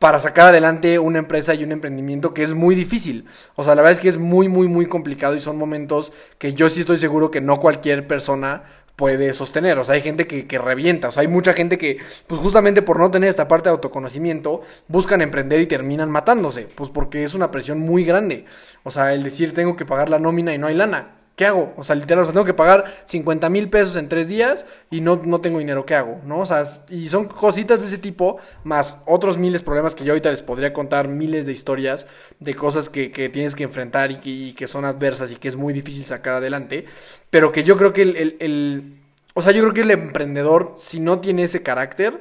[0.00, 3.26] para sacar adelante una empresa y un emprendimiento que es muy difícil.
[3.54, 6.54] O sea, la verdad es que es muy, muy, muy complicado y son momentos que
[6.54, 8.62] yo sí estoy seguro que no cualquier persona
[8.96, 9.78] puede sostener.
[9.78, 11.08] O sea, hay gente que, que revienta.
[11.08, 14.62] O sea, hay mucha gente que, pues justamente por no tener esta parte de autoconocimiento,
[14.88, 16.62] buscan emprender y terminan matándose.
[16.74, 18.44] Pues porque es una presión muy grande.
[18.82, 21.19] O sea, el decir tengo que pagar la nómina y no hay lana.
[21.40, 21.72] ¿Qué hago?
[21.78, 25.40] O sea, literal, tengo que pagar 50 mil pesos en tres días y no, no
[25.40, 25.86] tengo dinero.
[25.86, 26.20] ¿Qué hago?
[26.26, 26.40] ¿No?
[26.40, 30.12] O sea, y son cositas de ese tipo, más otros miles de problemas que yo
[30.12, 32.06] ahorita les podría contar, miles de historias
[32.40, 35.48] de cosas que, que tienes que enfrentar y que, y que son adversas y que
[35.48, 36.84] es muy difícil sacar adelante.
[37.30, 38.94] Pero que yo creo que el, el- el-
[39.32, 42.20] o sea, yo creo que el emprendedor, si no tiene ese carácter,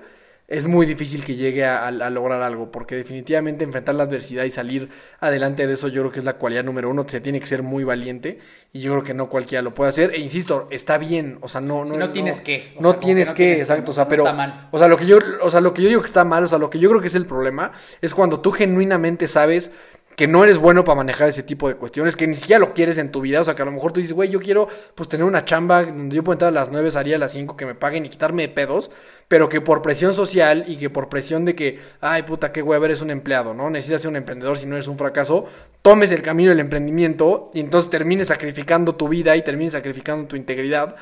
[0.49, 4.89] es muy difícil que llegue a, lograr algo, porque definitivamente enfrentar la adversidad y salir
[5.19, 7.61] adelante de eso, yo creo que es la cualidad número uno, se tiene que ser
[7.61, 8.39] muy valiente,
[8.73, 11.61] y yo creo que no cualquiera lo puede hacer, e insisto, está bien, o sea,
[11.61, 11.85] no...
[11.85, 14.07] No, no tienes que, no sea, tienes que no que, tienes que, exacto, o sea,
[14.07, 14.23] pero...
[14.23, 14.67] está mal.
[14.71, 16.47] O sea, lo que yo, o sea, lo que yo digo que está mal, o
[16.47, 19.71] sea, lo que yo creo que es el problema, es cuando tú genuinamente sabes
[20.19, 22.97] que no eres bueno para manejar ese tipo de cuestiones, que ni siquiera lo quieres
[22.97, 25.07] en tu vida, o sea, que a lo mejor tú dices, güey, yo quiero pues
[25.07, 27.65] tener una chamba donde yo puedo entrar a las 9, salir a las 5, que
[27.65, 28.91] me paguen y quitarme de pedos,
[29.29, 32.83] pero que por presión social y que por presión de que, ay, puta, qué güey,
[32.83, 33.69] eres un empleado, ¿no?
[33.69, 35.45] Necesitas ser un emprendedor si no eres un fracaso,
[35.83, 40.35] tomes el camino del emprendimiento y entonces termines sacrificando tu vida y termines sacrificando tu
[40.35, 40.95] integridad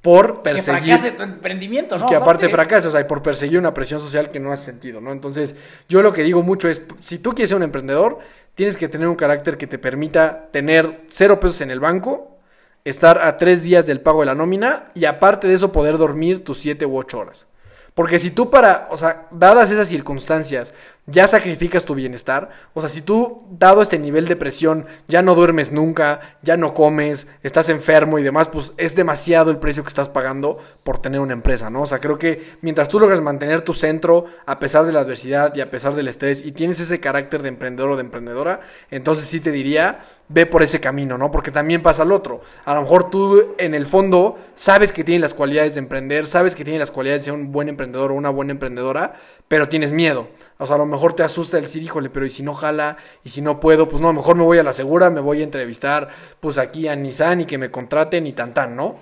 [0.00, 2.06] por Que perseguir fracase tu emprendimiento, ¿no?
[2.06, 5.00] que aparte fracasa, o sea, y por perseguir una presión social que no hace sentido,
[5.00, 5.10] ¿no?
[5.10, 5.56] Entonces,
[5.88, 8.20] yo lo que digo mucho es, si tú quieres ser un emprendedor,
[8.54, 12.38] tienes que tener un carácter que te permita tener cero pesos en el banco,
[12.84, 16.44] estar a tres días del pago de la nómina y aparte de eso poder dormir
[16.44, 17.48] tus siete u ocho horas.
[17.96, 20.74] Porque si tú para, o sea, dadas esas circunstancias,
[21.06, 25.34] ya sacrificas tu bienestar, o sea, si tú, dado este nivel de presión, ya no
[25.34, 29.88] duermes nunca, ya no comes, estás enfermo y demás, pues es demasiado el precio que
[29.88, 31.80] estás pagando por tener una empresa, ¿no?
[31.80, 35.54] O sea, creo que mientras tú logras mantener tu centro a pesar de la adversidad
[35.54, 39.26] y a pesar del estrés y tienes ese carácter de emprendedor o de emprendedora, entonces
[39.26, 41.30] sí te diría, ve por ese camino, ¿no?
[41.30, 42.40] Porque también pasa lo otro.
[42.64, 46.54] A lo mejor tú en el fondo sabes que tienes las cualidades de emprender, sabes
[46.54, 49.14] que tienes las cualidades de ser un buen emprendedor o una buena emprendedora,
[49.48, 50.28] pero tienes miedo.
[50.58, 52.96] O sea, a lo mejor te asusta el decir, híjole, pero ¿y si no jala?
[53.24, 53.88] ¿Y si no puedo?
[53.88, 56.08] Pues no, mejor me voy a la segura, me voy a entrevistar
[56.40, 58.96] pues aquí a Nissan y que me contraten y tan tan, ¿no?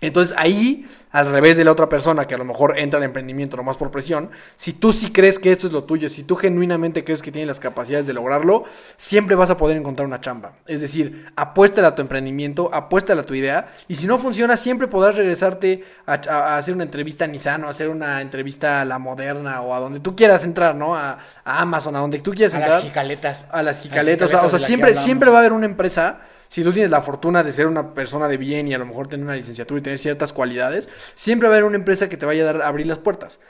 [0.00, 3.56] Entonces ahí, al revés de la otra persona que a lo mejor entra al emprendimiento
[3.56, 7.04] nomás por presión, si tú sí crees que esto es lo tuyo, si tú genuinamente
[7.04, 8.64] crees que tienes las capacidades de lograrlo,
[8.96, 10.54] siempre vas a poder encontrar una chamba.
[10.66, 14.88] Es decir, apuéstale a tu emprendimiento, apuéstale a tu idea, y si no funciona, siempre
[14.88, 18.80] podrás regresarte a, a- a hacer una entrevista a Nissan o a hacer una entrevista
[18.80, 20.96] a La Moderna o a donde tú quieras entrar, ¿no?
[20.96, 23.46] A, a Amazon, a donde tú quieras A entrar las jicaletas.
[23.50, 24.28] a las jicaletas.
[24.28, 26.20] O sea, o sea, siempre, siempre va a haber una empresa.
[26.52, 29.08] Si tú tienes la fortuna de ser una persona de bien y a lo mejor
[29.08, 32.26] tener una licenciatura y tener ciertas cualidades, siempre va a haber una empresa que te
[32.26, 33.40] vaya a dar, a abrir las puertas.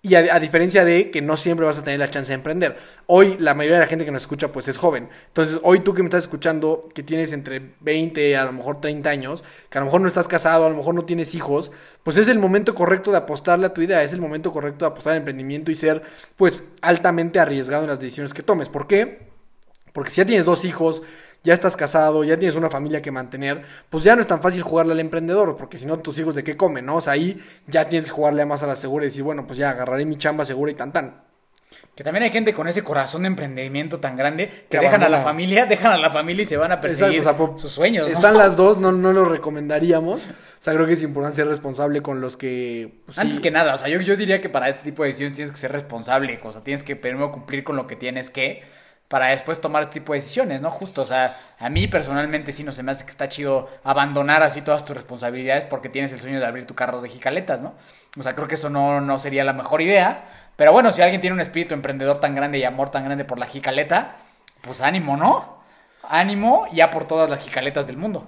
[0.00, 2.78] Y a, diferencia de que no siempre vas a tener la chance de emprender.
[3.04, 5.10] Hoy la mayoría de la gente que nos escucha pues es joven.
[5.26, 9.10] Entonces hoy tú que me estás escuchando, que tienes entre 20 a lo mejor 30
[9.10, 11.72] años, que a lo mejor no estás casado, a lo mejor no tienes hijos,
[12.04, 14.92] pues es el momento correcto de apostarle a tu idea, es el momento correcto de
[14.92, 16.00] apostar al emprendimiento y ser
[16.36, 18.70] pues altamente arriesgado en las decisiones que tomes.
[18.70, 19.26] ¿Por qué?
[19.92, 21.02] Porque si ya tienes dos hijos,
[21.46, 24.62] ya estás casado, ya tienes una familia que mantener, pues ya no es tan fácil
[24.62, 26.96] jugarle al emprendedor, porque si no, tus hijos de qué comen, ¿no?
[26.96, 29.56] O sea, ahí ya tienes que jugarle más a la segura y decir, bueno, pues
[29.56, 31.22] ya agarraré mi chamba segura y tan tan.
[31.94, 35.08] Que también hay gente con ese corazón de emprendimiento tan grande que, Que dejan a
[35.08, 37.58] la familia, dejan a la familia y se van a perseguir Exacto, o sea, po-
[37.58, 38.06] sus sueños.
[38.08, 38.12] ¿no?
[38.12, 40.26] Están las dos, no, no lo recomendaríamos.
[40.26, 43.00] O sea, creo que es importante ser responsable con los que...
[43.06, 43.20] pues, sí.
[43.20, 45.52] Antes que nada, o sea, yo, yo diría que para este tipo de decisiones tienes
[45.52, 48.62] que ser responsable, o sea, tienes que primero cumplir con lo que tienes que
[49.08, 50.70] para después tomar este tipo de decisiones, ¿no?
[50.70, 54.42] Justo, o sea, a mí personalmente sí no se me hace que está chido abandonar
[54.42, 57.74] así todas tus responsabilidades porque tienes el sueño de abrir tu carro de jicaletas, ¿no?
[58.18, 60.24] O sea, creo que eso no, no sería la mejor idea,
[60.56, 63.38] pero bueno, si alguien tiene un espíritu emprendedor tan grande y amor tan grande por
[63.38, 64.16] la jicaleta,
[64.62, 65.56] pues ánimo, ¿no?
[66.08, 68.26] ánimo ya por todas las jicaletas del mundo.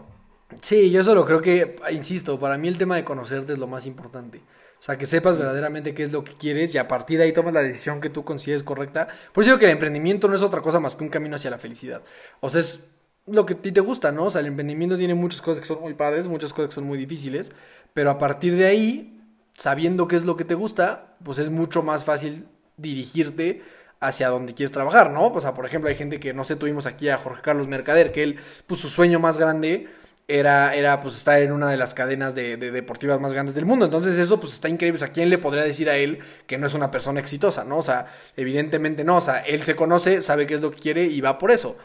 [0.60, 3.86] Sí, yo solo creo que, insisto, para mí el tema de conocerte es lo más
[3.86, 4.40] importante.
[4.80, 7.32] O sea, que sepas verdaderamente qué es lo que quieres y a partir de ahí
[7.32, 9.08] tomas la decisión que tú consideres correcta.
[9.32, 11.50] Por eso digo que el emprendimiento no es otra cosa más que un camino hacia
[11.50, 12.02] la felicidad.
[12.40, 12.92] O sea, es
[13.26, 14.24] lo que a ti te gusta, ¿no?
[14.26, 16.84] O sea, el emprendimiento tiene muchas cosas que son muy padres, muchas cosas que son
[16.84, 17.52] muy difíciles,
[17.92, 19.20] pero a partir de ahí,
[19.54, 23.62] sabiendo qué es lo que te gusta, pues es mucho más fácil dirigirte
[24.00, 25.26] hacia donde quieres trabajar, ¿no?
[25.26, 28.12] O sea, por ejemplo, hay gente que, no sé, tuvimos aquí a Jorge Carlos Mercader,
[28.12, 28.36] que él,
[28.66, 29.88] pues su sueño más grande
[30.28, 33.64] era, era pues estar en una de las cadenas de, de, deportivas más grandes del
[33.64, 33.86] mundo.
[33.86, 34.96] Entonces eso pues está increíble.
[34.96, 37.78] O sea, ¿quién le podría decir a él que no es una persona exitosa, no?
[37.78, 39.16] O sea, evidentemente no.
[39.16, 41.76] O sea, él se conoce, sabe qué es lo que quiere y va por eso.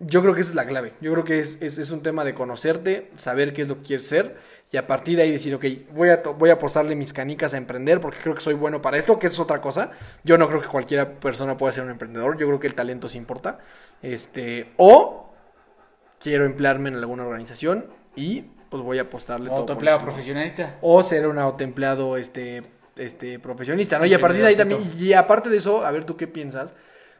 [0.00, 0.92] Yo creo que esa es la clave.
[1.00, 4.06] Yo creo que es, es, un tema de conocerte, saber qué es lo que quieres
[4.06, 4.36] ser
[4.70, 7.56] y a partir de ahí decir, ok, voy a, voy a apostarle mis canicas a
[7.56, 9.90] emprender porque creo que soy bueno para esto, que es otra cosa.
[10.22, 12.38] Yo no creo que cualquier persona pueda ser un emprendedor.
[12.38, 13.58] Yo creo que el talento sí importa.
[14.00, 15.27] Este, o
[16.20, 19.60] quiero emplearme en alguna organización y pues voy a apostarle O todo.
[19.60, 20.76] autoempleado profesionista.
[20.82, 22.62] O ser un autoempleado este,
[22.96, 24.06] este, profesionista, ¿no?
[24.06, 26.74] Y a partir de ahí también, y aparte de eso, a ver tú qué piensas,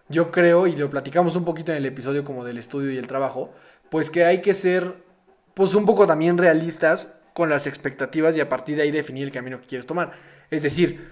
[0.09, 3.07] yo creo, y lo platicamos un poquito en el episodio como del estudio y el
[3.07, 3.53] trabajo,
[3.91, 4.95] pues que hay que ser,
[5.55, 9.33] pues un poco también realistas con las expectativas y a partir de ahí definir el
[9.33, 10.13] camino que quieres tomar.
[10.51, 11.11] Es decir,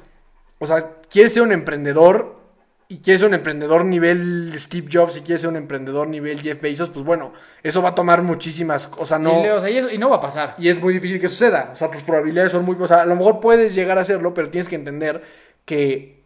[0.58, 2.45] o sea, quieres ser un emprendedor
[2.88, 6.60] y quieres ser un emprendedor nivel Steve Jobs y quieres ser un emprendedor nivel Jeff
[6.60, 9.44] Bezos, pues bueno, eso va a tomar muchísimas, o sea, no...
[9.44, 10.54] Y, o sea, y, eso- y no va a pasar.
[10.58, 11.70] Y es muy difícil que suceda.
[11.72, 12.76] O sea, tus probabilidades son muy...
[12.78, 15.22] O sea, a lo mejor puedes llegar a hacerlo, pero tienes que entender
[15.64, 16.22] que...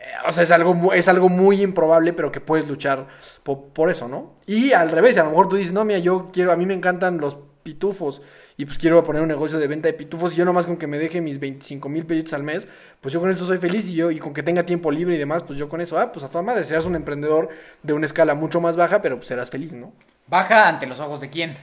[0.00, 3.06] eh, O sea, es algo, es algo muy improbable, pero que puedes luchar
[3.44, 4.36] po- por, eso, ¿no?
[4.46, 6.74] Y al revés, a lo mejor tú dices, no, mira, yo quiero, a mí me
[6.74, 7.36] encantan los
[7.68, 8.22] pitufos
[8.56, 10.86] y pues quiero poner un negocio de venta de pitufos y yo nomás con que
[10.86, 12.66] me deje mis 25 mil pesitos al mes,
[13.02, 15.18] pues yo con eso soy feliz y yo, y con que tenga tiempo libre y
[15.18, 17.50] demás, pues yo con eso, ah, pues a toda madre, serás un emprendedor
[17.82, 19.92] de una escala mucho más baja, pero pues serás feliz, ¿no?
[20.26, 21.56] Baja ante los ojos de quién.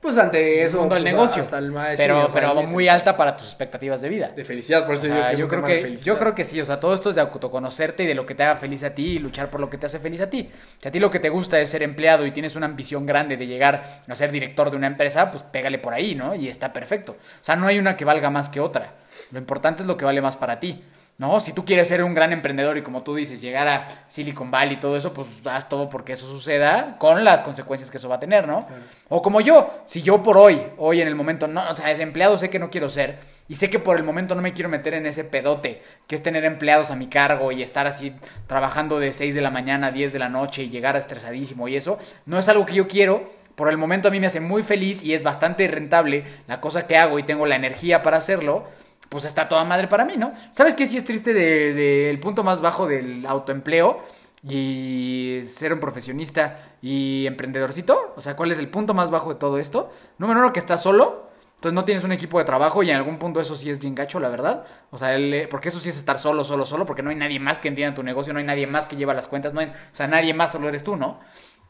[0.00, 1.42] Pues ante eso, mundo del pues, negocio.
[1.42, 4.28] hasta el pero o sea, pero muy alta para tus expectativas de vida.
[4.28, 6.06] de felicidad, por eso O digo sea, que yo creo tema de que felicidad.
[6.06, 8.36] yo creo que sí, o sea, todo esto es de autoconocerte y de lo que
[8.36, 10.48] te haga feliz a ti y luchar por lo que te hace feliz a ti.
[10.80, 13.36] Si a ti lo que te gusta es ser empleado y tienes una ambición grande
[13.36, 16.32] de llegar a ser director de una empresa, pues pégale por ahí, ¿no?
[16.34, 17.12] Y está perfecto.
[17.12, 18.94] O sea, no hay una que valga más que otra.
[19.32, 20.84] Lo importante es lo que vale más para ti.
[21.18, 21.40] ¿No?
[21.40, 24.74] Si tú quieres ser un gran emprendedor y como tú dices, llegar a Silicon Valley
[24.74, 28.16] y todo eso, pues haz todo porque eso suceda con las consecuencias que eso va
[28.16, 28.68] a tener, ¿no?
[29.08, 32.38] O como yo, si yo por hoy, hoy en el momento, no, o sea, empleado
[32.38, 34.94] sé que no quiero ser y sé que por el momento no me quiero meter
[34.94, 38.14] en ese pedote, que es tener empleados a mi cargo y estar así
[38.46, 41.74] trabajando de 6 de la mañana a 10 de la noche y llegar estresadísimo y
[41.74, 43.36] eso, no es algo que yo quiero.
[43.56, 46.86] Por el momento a mí me hace muy feliz y es bastante rentable la cosa
[46.86, 48.68] que hago y tengo la energía para hacerlo
[49.08, 50.32] pues está toda madre para mí, ¿no?
[50.50, 54.00] ¿Sabes qué sí es triste del de, punto más bajo del autoempleo
[54.42, 58.14] y ser un profesionista y emprendedorcito?
[58.16, 59.90] O sea, ¿cuál es el punto más bajo de todo esto?
[60.18, 61.28] Número uno, que estás solo.
[61.56, 63.96] Entonces no tienes un equipo de trabajo y en algún punto eso sí es bien
[63.96, 64.64] gacho, la verdad.
[64.92, 67.40] O sea, eh, porque eso sí es estar solo, solo, solo, porque no hay nadie
[67.40, 69.66] más que entienda tu negocio, no hay nadie más que lleva las cuentas, no hay,
[69.66, 71.18] o sea, nadie más, solo eres tú, ¿no?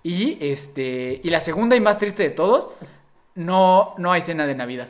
[0.03, 2.69] Y este, y la segunda y más triste de todos,
[3.35, 4.89] no, no hay cena de Navidad.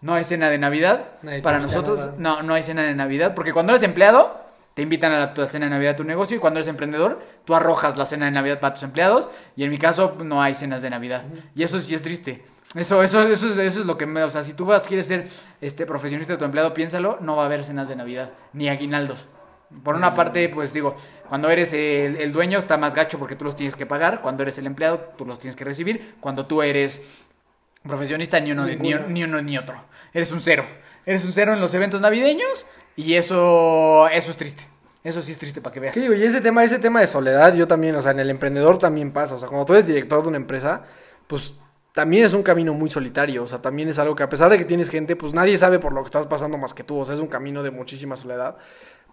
[0.00, 1.08] No hay cena de Navidad.
[1.22, 2.14] Nadie Para nosotros, nada.
[2.18, 3.34] no, no hay cena de Navidad.
[3.34, 4.40] Porque cuando eres empleado,
[4.74, 6.36] te invitan a la, tu cena de Navidad a tu negocio.
[6.36, 9.28] Y cuando eres emprendedor, tú arrojas la cena de Navidad para tus empleados.
[9.56, 11.24] Y en mi caso, no hay cenas de Navidad.
[11.54, 12.44] Y eso sí es triste.
[12.74, 14.22] Eso, eso, eso, es, eso es lo que me.
[14.22, 15.26] O sea, si tú vas, quieres ser
[15.60, 18.30] este profesionista de tu empleado, piénsalo, no va a haber cenas de Navidad.
[18.52, 19.26] Ni aguinaldos.
[19.84, 20.96] Por una parte, pues digo,
[21.28, 24.20] cuando eres el, el dueño está más gacho porque tú los tienes que pagar.
[24.20, 26.14] Cuando eres el empleado, tú los tienes que recibir.
[26.20, 27.02] Cuando tú eres
[27.86, 29.84] profesionista, ni uno, ni, uno ni otro.
[30.12, 30.64] Eres un cero.
[31.06, 32.66] Eres un cero en los eventos navideños
[32.96, 34.66] y eso, eso es triste.
[35.02, 35.94] Eso sí es triste para que veas.
[35.94, 36.14] ¿Qué digo?
[36.14, 39.12] Y ese tema, ese tema de soledad, yo también, o sea, en el emprendedor también
[39.12, 39.34] pasa.
[39.34, 40.82] O sea, cuando tú eres director de una empresa,
[41.26, 41.54] pues
[41.94, 43.42] también es un camino muy solitario.
[43.42, 45.78] O sea, también es algo que a pesar de que tienes gente, pues nadie sabe
[45.78, 46.98] por lo que estás pasando más que tú.
[46.98, 48.56] O sea, es un camino de muchísima soledad.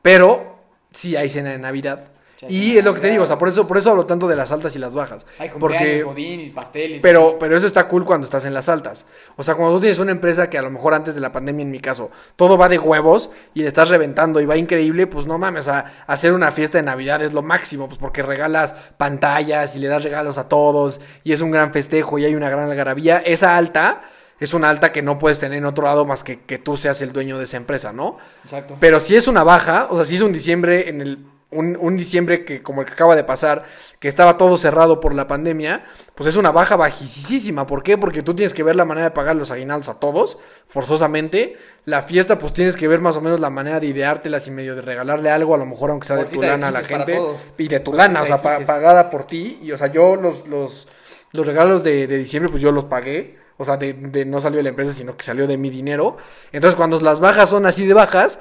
[0.01, 2.11] Pero sí hay cena de Navidad.
[2.47, 4.35] Y es lo que te digo, o sea, por eso, por eso hablo tanto de
[4.35, 5.25] las altas y las bajas.
[5.39, 7.01] Hay Porque godín y pasteles.
[7.01, 9.05] pero, pero eso está cool cuando estás en las altas.
[9.37, 11.63] O sea, cuando tú tienes una empresa que a lo mejor antes de la pandemia,
[11.63, 15.25] en mi caso, todo va de huevos y le estás reventando y va increíble, pues
[15.25, 18.75] no mames, o sea, hacer una fiesta de Navidad es lo máximo, pues porque regalas
[18.97, 22.49] pantallas y le das regalos a todos y es un gran festejo y hay una
[22.49, 23.17] gran algarabía.
[23.17, 24.03] Esa alta
[24.39, 27.01] es una alta que no puedes tener en otro lado más que que tú seas
[27.01, 28.17] el dueño de esa empresa, ¿no?
[28.43, 28.77] Exacto.
[28.79, 31.17] Pero si es una baja, o sea, si es un diciembre en el
[31.51, 33.63] un, un diciembre que como el que acaba de pasar,
[33.99, 37.65] que estaba todo cerrado por la pandemia, pues es una baja bajísima.
[37.65, 37.97] ¿Por qué?
[37.97, 41.57] Porque tú tienes que ver la manera de pagar los aguinaldos a todos, forzosamente.
[41.85, 44.75] La fiesta, pues tienes que ver más o menos la manera de ideártelas y medio
[44.75, 47.05] de regalarle algo, a lo mejor aunque sea de tu lana a la 15 para
[47.05, 47.35] gente.
[47.57, 48.65] Y de tu lana, o sea, pa- 15.
[48.65, 49.59] pagada por ti.
[49.61, 50.87] Y o sea, yo los, los,
[51.31, 53.37] los regalos de, de diciembre, pues yo los pagué.
[53.57, 56.17] O sea, de, de- no salió de la empresa, sino que salió de mi dinero.
[56.51, 58.37] Entonces, cuando las bajas son así de bajas,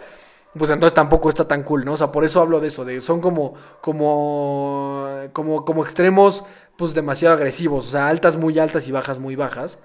[0.57, 1.93] pues entonces tampoco está tan cool, ¿no?
[1.95, 6.45] O sea, por eso hablo de eso, de son como, como, como, como extremos,
[6.77, 9.79] pues demasiado agresivos, o sea, altas muy altas y bajas muy bajas,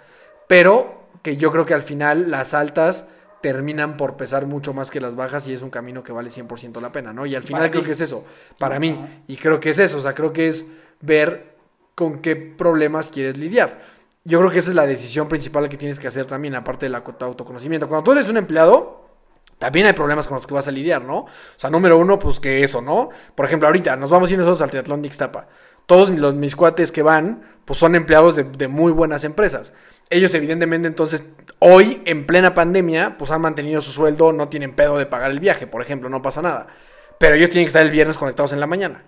[0.48, 3.06] pero que yo creo que al final las altas
[3.42, 6.80] terminan por pesar mucho más que las bajas y es un camino que vale 100%
[6.82, 7.26] la pena, ¿no?
[7.26, 8.24] Y al final Para creo que es eso,
[8.60, 11.56] para mí, y creo que es eso, o sea, creo que es ver
[11.96, 13.82] con qué problemas quieres lidiar.
[14.24, 16.94] Yo creo que esa es la decisión principal que tienes que hacer también, aparte del
[16.96, 17.88] auto- autoconocimiento.
[17.88, 19.01] Cuando tú eres un empleado,
[19.62, 21.20] también hay problemas con los que vas a lidiar, ¿no?
[21.20, 23.10] O sea, número uno, pues que eso, ¿no?
[23.36, 25.48] Por ejemplo, ahorita nos vamos a ir nosotros al Triatlón de Ixtapa.
[25.86, 29.72] Todos los, mis cuates que van, pues son empleados de, de muy buenas empresas.
[30.10, 31.24] Ellos, evidentemente, entonces,
[31.60, 35.40] hoy, en plena pandemia, pues han mantenido su sueldo, no tienen pedo de pagar el
[35.40, 36.66] viaje, por ejemplo, no pasa nada.
[37.20, 39.04] Pero ellos tienen que estar el viernes conectados en la mañana.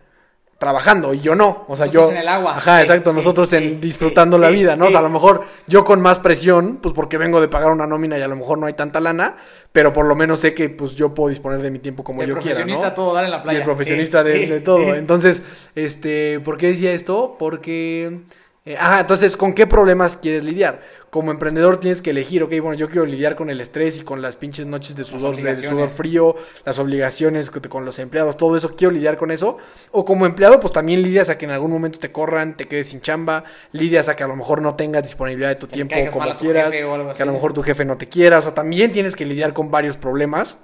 [0.64, 2.56] Trabajando y yo no, o sea, Nosotros yo en el agua.
[2.56, 4.86] Ajá, Eh, exacto, eh, nosotros eh, en disfrutando la eh, vida, ¿no?
[4.86, 5.04] O sea, a eh.
[5.04, 8.28] lo mejor yo con más presión, pues porque vengo de pagar una nómina y a
[8.30, 9.36] lo mejor no hay tanta lana,
[9.74, 12.30] pero por lo menos sé que pues yo puedo disponer de mi tiempo como el
[12.30, 12.94] yo quiera, profesionista ¿no?
[12.96, 13.60] todo dar en la Y playa.
[13.60, 14.80] el profesionista de, Eh, de todo.
[14.80, 15.44] eh, Entonces,
[15.76, 17.36] este, ¿por qué decía esto?
[17.38, 18.22] Porque,
[18.66, 20.82] eh, ajá, entonces, ¿con qué problemas quieres lidiar?
[21.14, 24.24] Como emprendedor tienes que elegir, ok, bueno, yo quiero lidiar con el estrés y con
[24.24, 26.36] las pinches noches de sudor, de sudor frío,
[26.66, 29.60] las obligaciones con los empleados, todo eso, quiero lidiar con eso.
[29.92, 32.88] O como empleado, pues también lidias a que en algún momento te corran, te quedes
[32.88, 33.44] sin chamba,
[33.74, 36.72] lidias a que a lo mejor no tengas disponibilidad de tu Que tiempo como quieras,
[36.72, 39.54] que a lo mejor tu jefe no te quiera, o sea, también tienes que lidiar
[39.54, 40.56] con varios problemas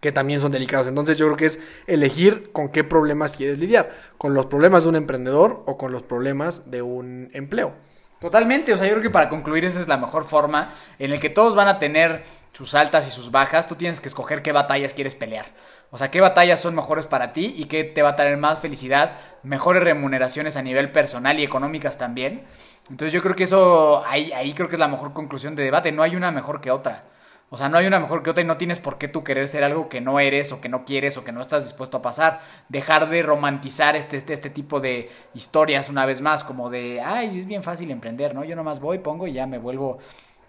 [0.00, 0.86] que también son delicados.
[0.86, 1.58] Entonces yo creo que es
[1.88, 6.04] elegir con qué problemas quieres lidiar, con los problemas de un emprendedor o con los
[6.04, 7.84] problemas de un empleo.
[8.18, 11.20] Totalmente, o sea, yo creo que para concluir esa es la mejor forma en el
[11.20, 14.52] que todos van a tener sus altas y sus bajas, tú tienes que escoger qué
[14.52, 15.44] batallas quieres pelear.
[15.90, 18.58] O sea, qué batallas son mejores para ti y qué te va a traer más
[18.58, 19.12] felicidad,
[19.42, 22.44] mejores remuneraciones a nivel personal y económicas también.
[22.88, 25.92] Entonces yo creo que eso, ahí, ahí creo que es la mejor conclusión de debate,
[25.92, 27.04] no hay una mejor que otra.
[27.48, 29.46] O sea, no hay una mejor que otra y no tienes por qué tú querer
[29.46, 32.02] ser algo que no eres o que no quieres o que no estás dispuesto a
[32.02, 32.40] pasar.
[32.68, 37.38] Dejar de romantizar este, este, este tipo de historias una vez más, como de, ay,
[37.38, 38.44] es bien fácil emprender, ¿no?
[38.44, 39.98] Yo nomás voy, pongo y ya me vuelvo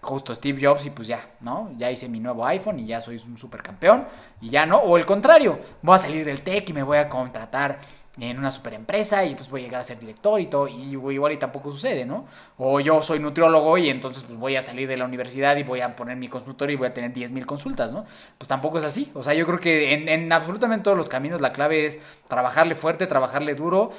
[0.00, 1.70] justo Steve Jobs y pues ya, ¿no?
[1.76, 4.06] Ya hice mi nuevo iPhone y ya soy un supercampeón
[4.40, 4.78] y ya no.
[4.78, 7.78] O el contrario, voy a salir del tech y me voy a contratar
[8.20, 10.92] en una super empresa y entonces voy a llegar a ser director y todo, y
[10.92, 12.26] igual y tampoco sucede, ¿no?
[12.56, 15.80] O yo soy nutriólogo y entonces pues voy a salir de la universidad y voy
[15.80, 18.04] a poner mi consultorio y voy a tener 10.000 consultas, ¿no?
[18.38, 19.10] Pues tampoco es así.
[19.14, 21.98] O sea, yo creo que en, en absolutamente todos los caminos la clave es
[22.28, 23.90] trabajarle fuerte, trabajarle duro,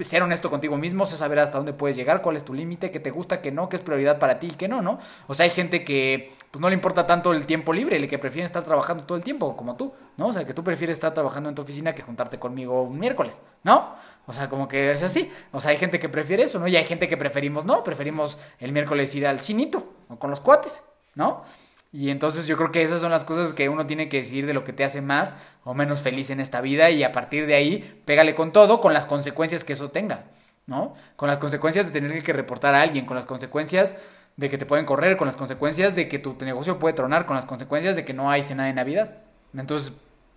[0.00, 3.10] ser honesto contigo mismo, saber hasta dónde puedes llegar, cuál es tu límite, qué te
[3.10, 4.98] gusta, qué no, qué es prioridad para ti y qué no, ¿no?
[5.26, 8.18] O sea, hay gente que pues no le importa tanto el tiempo libre, el que
[8.18, 10.28] prefiere estar trabajando todo el tiempo, como tú, ¿no?
[10.28, 13.42] O sea, que tú prefieres estar trabajando en tu oficina que juntarte conmigo un miércoles,
[13.64, 13.94] ¿no?
[14.26, 15.30] O sea, como que es así.
[15.52, 16.66] O sea, hay gente que prefiere eso, ¿no?
[16.66, 20.40] Y hay gente que preferimos, no, preferimos el miércoles ir al chinito o con los
[20.40, 20.82] cuates,
[21.14, 21.44] ¿no?
[21.92, 24.54] Y entonces yo creo que esas son las cosas que uno tiene que decidir de
[24.54, 27.54] lo que te hace más o menos feliz en esta vida y a partir de
[27.54, 30.24] ahí pégale con todo, con las consecuencias que eso tenga,
[30.66, 30.94] ¿no?
[31.16, 33.96] Con las consecuencias de tener que reportar a alguien, con las consecuencias
[34.38, 37.34] de que te pueden correr, con las consecuencias de que tu negocio puede tronar, con
[37.34, 39.18] las consecuencias de que no hay cena de Navidad.
[39.52, 39.92] Entonces,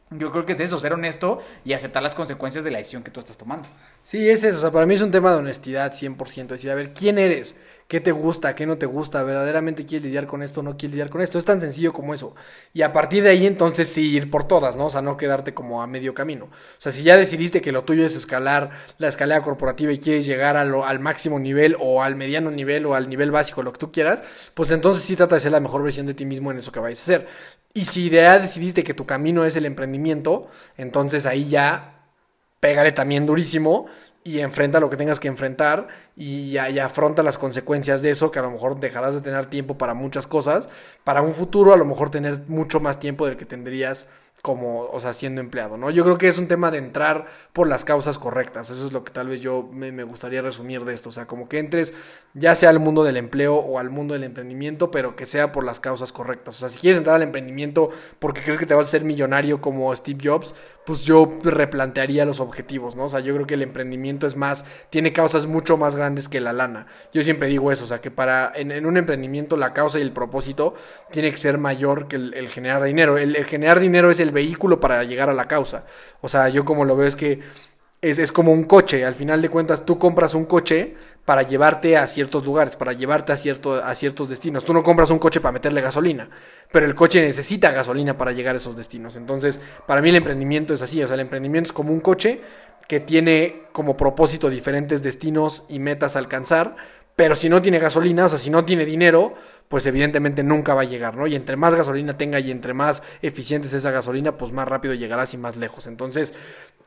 [0.09, 3.11] yo creo que es eso, ser honesto y aceptar las consecuencias de la decisión que
[3.11, 3.69] tú estás tomando.
[4.01, 4.57] Sí, es eso.
[4.57, 6.47] O sea, para mí es un tema de honestidad 100%.
[6.47, 7.57] Decir, a ver, ¿quién eres?
[7.91, 8.55] ¿Qué te gusta?
[8.55, 9.21] ¿Qué no te gusta?
[9.21, 11.37] ¿Verdaderamente quieres lidiar con esto no quieres lidiar con esto?
[11.37, 12.33] Es tan sencillo como eso.
[12.73, 14.85] Y a partir de ahí, entonces, sí ir por todas, ¿no?
[14.85, 16.45] O sea, no quedarte como a medio camino.
[16.45, 20.25] O sea, si ya decidiste que lo tuyo es escalar la escalera corporativa y quieres
[20.25, 23.73] llegar a lo- al máximo nivel o al mediano nivel o al nivel básico, lo
[23.73, 24.23] que tú quieras,
[24.53, 26.79] pues entonces sí trata de ser la mejor versión de ti mismo en eso que
[26.79, 27.27] vayas a hacer.
[27.73, 32.05] Y si ya decidiste que tu camino es el emprendimiento, entonces ahí ya
[32.61, 33.87] pégale también durísimo
[34.23, 38.39] y enfrenta lo que tengas que enfrentar y, y afronta las consecuencias de eso, que
[38.39, 40.69] a lo mejor dejarás de tener tiempo para muchas cosas,
[41.03, 44.07] para un futuro a lo mejor tener mucho más tiempo del que tendrías
[44.41, 45.91] como, o sea, siendo empleado, ¿no?
[45.91, 49.03] Yo creo que es un tema de entrar por las causas correctas, eso es lo
[49.03, 51.93] que tal vez yo me, me gustaría resumir de esto, o sea, como que entres
[52.33, 55.63] ya sea al mundo del empleo o al mundo del emprendimiento, pero que sea por
[55.63, 57.89] las causas correctas, o sea, si quieres entrar al emprendimiento
[58.19, 62.39] porque crees que te vas a ser millonario como Steve Jobs, pues yo replantearía los
[62.39, 63.05] objetivos, ¿no?
[63.05, 66.41] O sea, yo creo que el emprendimiento es más, tiene causas mucho más grandes que
[66.41, 66.87] la lana.
[67.13, 70.11] Yo siempre digo eso, o sea, que para, en, un emprendimiento la causa y el
[70.11, 70.73] propósito
[71.11, 73.17] tiene que ser mayor que el, el generar dinero.
[73.17, 75.85] El, el generar dinero es el vehículo para llegar a la causa.
[76.21, 77.39] O sea, yo como lo veo es que
[78.01, 79.05] es, es como un coche.
[79.05, 83.31] Al final de cuentas, tú compras un coche para llevarte a ciertos lugares, para llevarte
[83.31, 84.65] a, cierto, a ciertos destinos.
[84.65, 86.29] Tú no compras un coche para meterle gasolina,
[86.71, 89.15] pero el coche necesita gasolina para llegar a esos destinos.
[89.15, 92.41] Entonces, para mí el emprendimiento es así, o sea, el emprendimiento es como un coche
[92.87, 96.75] que tiene como propósito diferentes destinos y metas a alcanzar,
[97.15, 99.35] pero si no tiene gasolina, o sea, si no tiene dinero,
[99.71, 101.27] pues evidentemente nunca va a llegar, ¿no?
[101.27, 104.93] Y entre más gasolina tenga y entre más eficiente es esa gasolina, pues más rápido
[104.93, 105.87] llegarás y más lejos.
[105.87, 106.33] Entonces,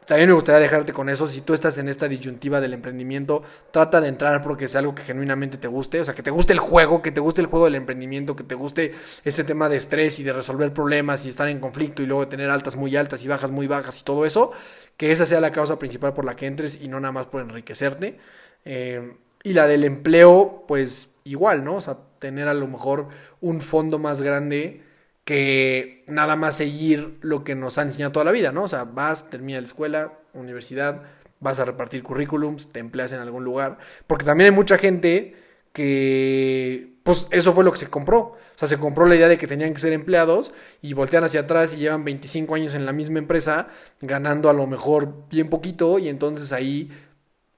[0.04, 1.26] también me gustaría dejarte con eso.
[1.26, 5.02] Si tú estás en esta disyuntiva del emprendimiento, trata de entrar porque es algo que
[5.02, 6.02] genuinamente te guste.
[6.02, 8.44] O sea, que te guste el juego, que te guste el juego del emprendimiento, que
[8.44, 12.06] te guste ese tema de estrés y de resolver problemas y estar en conflicto y
[12.06, 14.52] luego tener altas muy altas y bajas muy bajas y todo eso.
[14.98, 17.40] Que esa sea la causa principal por la que entres y no nada más por
[17.40, 18.18] enriquecerte.
[18.66, 21.76] Eh, y la del empleo, pues igual, ¿no?
[21.76, 23.08] O sea, tener a lo mejor
[23.40, 24.82] un fondo más grande
[25.24, 28.64] que nada más seguir lo que nos ha enseñado toda la vida, ¿no?
[28.64, 31.02] O sea, vas, terminas la escuela, universidad,
[31.40, 35.36] vas a repartir currículums, te empleas en algún lugar, porque también hay mucha gente
[35.74, 39.36] que, pues eso fue lo que se compró, o sea, se compró la idea de
[39.36, 42.92] que tenían que ser empleados y voltean hacia atrás y llevan 25 años en la
[42.92, 43.68] misma empresa,
[44.00, 46.90] ganando a lo mejor bien poquito y entonces ahí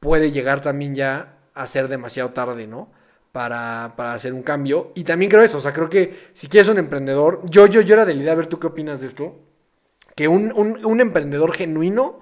[0.00, 2.90] puede llegar también ya a ser demasiado tarde, ¿no?
[3.36, 4.92] para, para, hacer un cambio.
[4.94, 7.92] Y también creo eso, o sea, creo que si quieres un emprendedor, yo, yo, yo
[7.92, 9.36] era de la idea, a ver tú qué opinas de esto,
[10.14, 12.20] que un, un, un emprendedor genuino,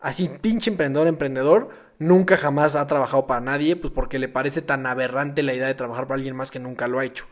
[0.00, 1.68] así pinche emprendedor, emprendedor,
[1.98, 5.74] nunca jamás ha trabajado para nadie, pues porque le parece tan aberrante la idea de
[5.74, 7.26] trabajar para alguien más que nunca lo ha hecho.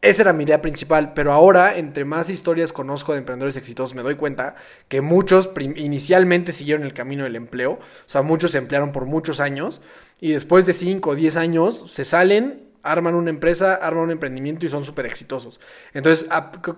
[0.00, 4.02] Esa era mi idea principal, pero ahora, entre más historias conozco de emprendedores exitosos, me
[4.02, 4.56] doy cuenta
[4.88, 9.38] que muchos inicialmente siguieron el camino del empleo, o sea, muchos se emplearon por muchos
[9.38, 9.80] años,
[10.22, 14.64] y después de 5 o 10 años se salen, arman una empresa, arman un emprendimiento
[14.64, 15.58] y son súper exitosos.
[15.94, 16.28] Entonces,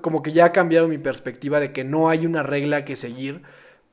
[0.01, 3.43] como que ya ha cambiado mi perspectiva de que no hay una regla que seguir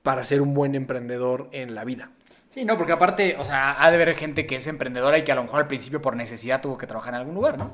[0.03, 2.11] para ser un buen emprendedor en la vida.
[2.53, 5.31] Sí, no, porque aparte, o sea, ha de haber gente que es emprendedora y que
[5.31, 7.73] a lo mejor al principio por necesidad tuvo que trabajar en algún lugar, ¿no?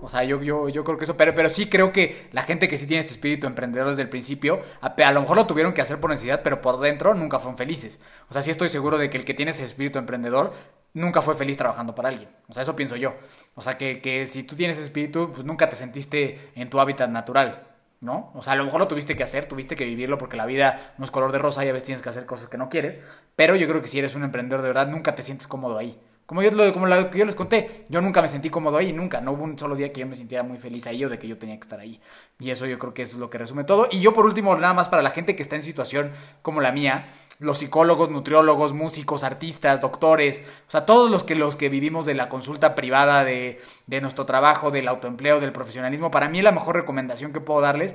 [0.00, 2.66] O sea, yo, yo, yo creo que eso, pero, pero sí creo que la gente
[2.66, 5.74] que sí tiene este espíritu emprendedor desde el principio, a, a, lo mejor lo tuvieron
[5.74, 8.00] que hacer por necesidad, pero por dentro nunca fueron felices.
[8.30, 10.54] O sea, sí estoy seguro de que el que tiene ese espíritu emprendedor
[10.94, 12.30] nunca fue feliz trabajando para alguien.
[12.48, 13.16] O sea, eso pienso yo.
[13.54, 16.80] O sea, que, que si tú tienes ese espíritu, pues nunca te sentiste en tu
[16.80, 17.73] hábitat natural.
[18.04, 18.30] ¿No?
[18.34, 20.94] O sea, a lo mejor lo tuviste que hacer, tuviste que vivirlo porque la vida
[20.98, 23.00] no es color de rosa y a veces tienes que hacer cosas que no quieres,
[23.34, 25.98] pero yo creo que si eres un emprendedor de verdad, nunca te sientes cómodo ahí.
[26.26, 29.20] Como yo, como lo que yo les conté, yo nunca me sentí cómodo ahí, nunca.
[29.20, 31.28] No hubo un solo día que yo me sintiera muy feliz ahí o de que
[31.28, 32.00] yo tenía que estar ahí.
[32.38, 33.88] Y eso yo creo que eso es lo que resume todo.
[33.90, 36.72] Y yo por último, nada más para la gente que está en situación como la
[36.72, 37.06] mía,
[37.38, 42.14] los psicólogos, nutriólogos, músicos, artistas, doctores, o sea, todos los que, los que vivimos de
[42.14, 46.76] la consulta privada, de, de nuestro trabajo, del autoempleo, del profesionalismo, para mí la mejor
[46.76, 47.94] recomendación que puedo darles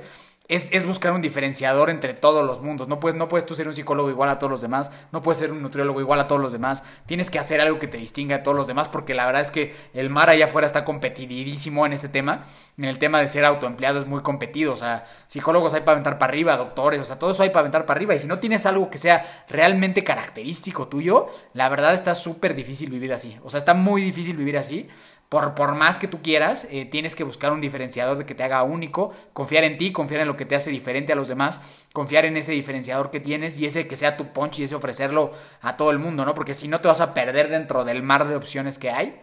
[0.50, 2.88] es, buscar un diferenciador entre todos los mundos.
[2.88, 5.38] No puedes, no puedes tú ser un psicólogo igual a todos los demás, no puedes
[5.38, 6.82] ser un nutriólogo igual a todos los demás.
[7.06, 9.52] Tienes que hacer algo que te distinga a todos los demás, porque la verdad es
[9.52, 12.42] que el mar allá afuera está competidísimo en este tema.
[12.76, 14.72] En el tema de ser autoempleado es muy competido.
[14.72, 17.60] O sea, psicólogos hay para aventar para arriba, doctores, o sea, todo eso hay para
[17.60, 18.16] aventar para arriba.
[18.16, 22.90] Y si no tienes algo que sea realmente característico tuyo, la verdad está súper difícil
[22.90, 23.38] vivir así.
[23.44, 24.88] O sea, está muy difícil vivir así
[25.30, 28.42] por, por más que tú quieras, eh, tienes que buscar un diferenciador de que te
[28.42, 31.60] haga único, confiar en ti, confiar en lo que te hace diferente a los demás,
[31.92, 35.30] confiar en ese diferenciador que tienes y ese que sea tu punch y ese ofrecerlo
[35.62, 36.34] a todo el mundo, ¿no?
[36.34, 39.20] Porque si no te vas a perder dentro del mar de opciones que hay.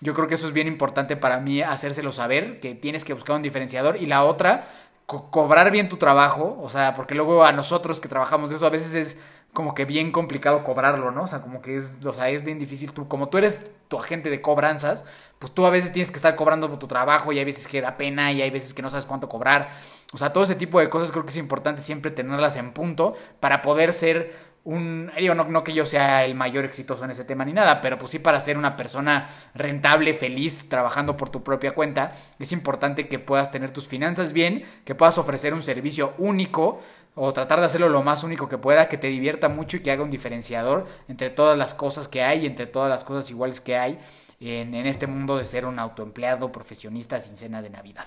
[0.00, 3.36] Yo creo que eso es bien importante para mí hacérselo saber, que tienes que buscar
[3.36, 3.96] un diferenciador.
[3.96, 4.66] Y la otra,
[5.06, 8.70] cobrar bien tu trabajo, o sea, porque luego a nosotros que trabajamos de eso a
[8.70, 9.18] veces es
[9.54, 11.22] como que bien complicado cobrarlo, ¿no?
[11.22, 12.92] O sea, como que es, o sea, es bien difícil.
[12.92, 15.04] Tú, como tú eres tu agente de cobranzas,
[15.38, 17.80] pues tú a veces tienes que estar cobrando por tu trabajo y hay veces que
[17.80, 19.70] da pena y hay veces que no sabes cuánto cobrar.
[20.12, 23.14] O sea, todo ese tipo de cosas creo que es importante siempre tenerlas en punto
[23.38, 24.34] para poder ser
[24.64, 25.12] un...
[25.16, 27.96] Digo, no, no que yo sea el mayor exitoso en ese tema ni nada, pero
[27.96, 33.06] pues sí para ser una persona rentable, feliz, trabajando por tu propia cuenta, es importante
[33.06, 36.80] que puedas tener tus finanzas bien, que puedas ofrecer un servicio único
[37.14, 39.90] o tratar de hacerlo lo más único que pueda, que te divierta mucho y que
[39.90, 43.76] haga un diferenciador entre todas las cosas que hay, entre todas las cosas iguales que
[43.76, 43.98] hay
[44.40, 48.06] en, en este mundo de ser un autoempleado profesionista sin cena de Navidad.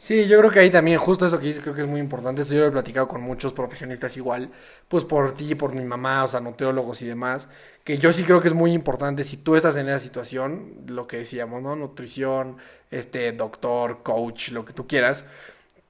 [0.00, 2.42] Sí, yo creo que ahí también, justo eso que dices, creo que es muy importante.
[2.42, 4.50] Eso yo lo he platicado con muchos profesionistas igual,
[4.86, 7.48] pues por ti, por mi mamá, o sea, nutriólogos y demás,
[7.82, 11.08] que yo sí creo que es muy importante si tú estás en esa situación, lo
[11.08, 11.74] que decíamos, ¿no?
[11.74, 12.58] Nutrición,
[12.92, 15.24] este, doctor, coach, lo que tú quieras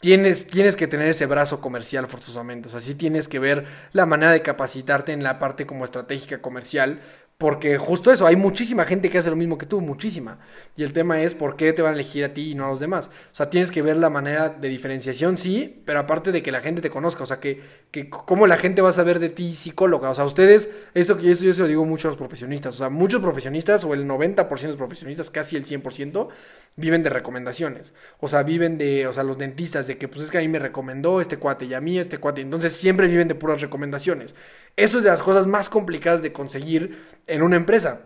[0.01, 2.69] tienes, tienes que tener ese brazo comercial forzosamente.
[2.69, 6.41] O sea, sí tienes que ver la manera de capacitarte en la parte como estratégica
[6.41, 7.01] comercial
[7.39, 10.41] Porque justo eso, hay muchísima gente que hace lo mismo que tú, muchísima.
[10.77, 12.69] Y el tema es por qué te van a elegir a ti y no a
[12.71, 13.13] los demás.
[13.31, 16.59] O sea, tienes que ver la manera de diferenciación, sí, pero aparte de que la
[16.59, 17.23] gente te conozca.
[17.23, 17.61] O sea, que,
[17.93, 20.11] que cómo la gente va a saber de ti psicóloga.
[20.11, 22.75] O sea, ustedes, esto que eso yo se lo digo mucho a los profesionistas.
[22.75, 26.31] O sea, muchos profesionistas, o el 90% de los profesionistas, casi el 100%,
[26.75, 27.93] viven de recomendaciones.
[28.19, 30.49] O sea, viven de, o sea, los dentistas, de que pues es que a mí
[30.49, 32.41] me recomendó este cuate y a mí este cuate.
[32.41, 34.35] Entonces siempre viven de puras recomendaciones.
[34.79, 38.03] Eso es de las cosas más complicadas de conseguir en una empresa.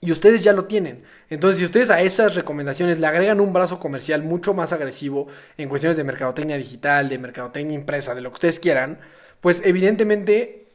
[0.00, 1.02] Y ustedes ya lo tienen.
[1.30, 5.26] Entonces, si ustedes a esas recomendaciones le agregan un brazo comercial mucho más agresivo
[5.58, 9.00] en cuestiones de mercadotecnia digital, de mercadotecnia impresa, de lo que ustedes quieran,
[9.40, 10.65] pues evidentemente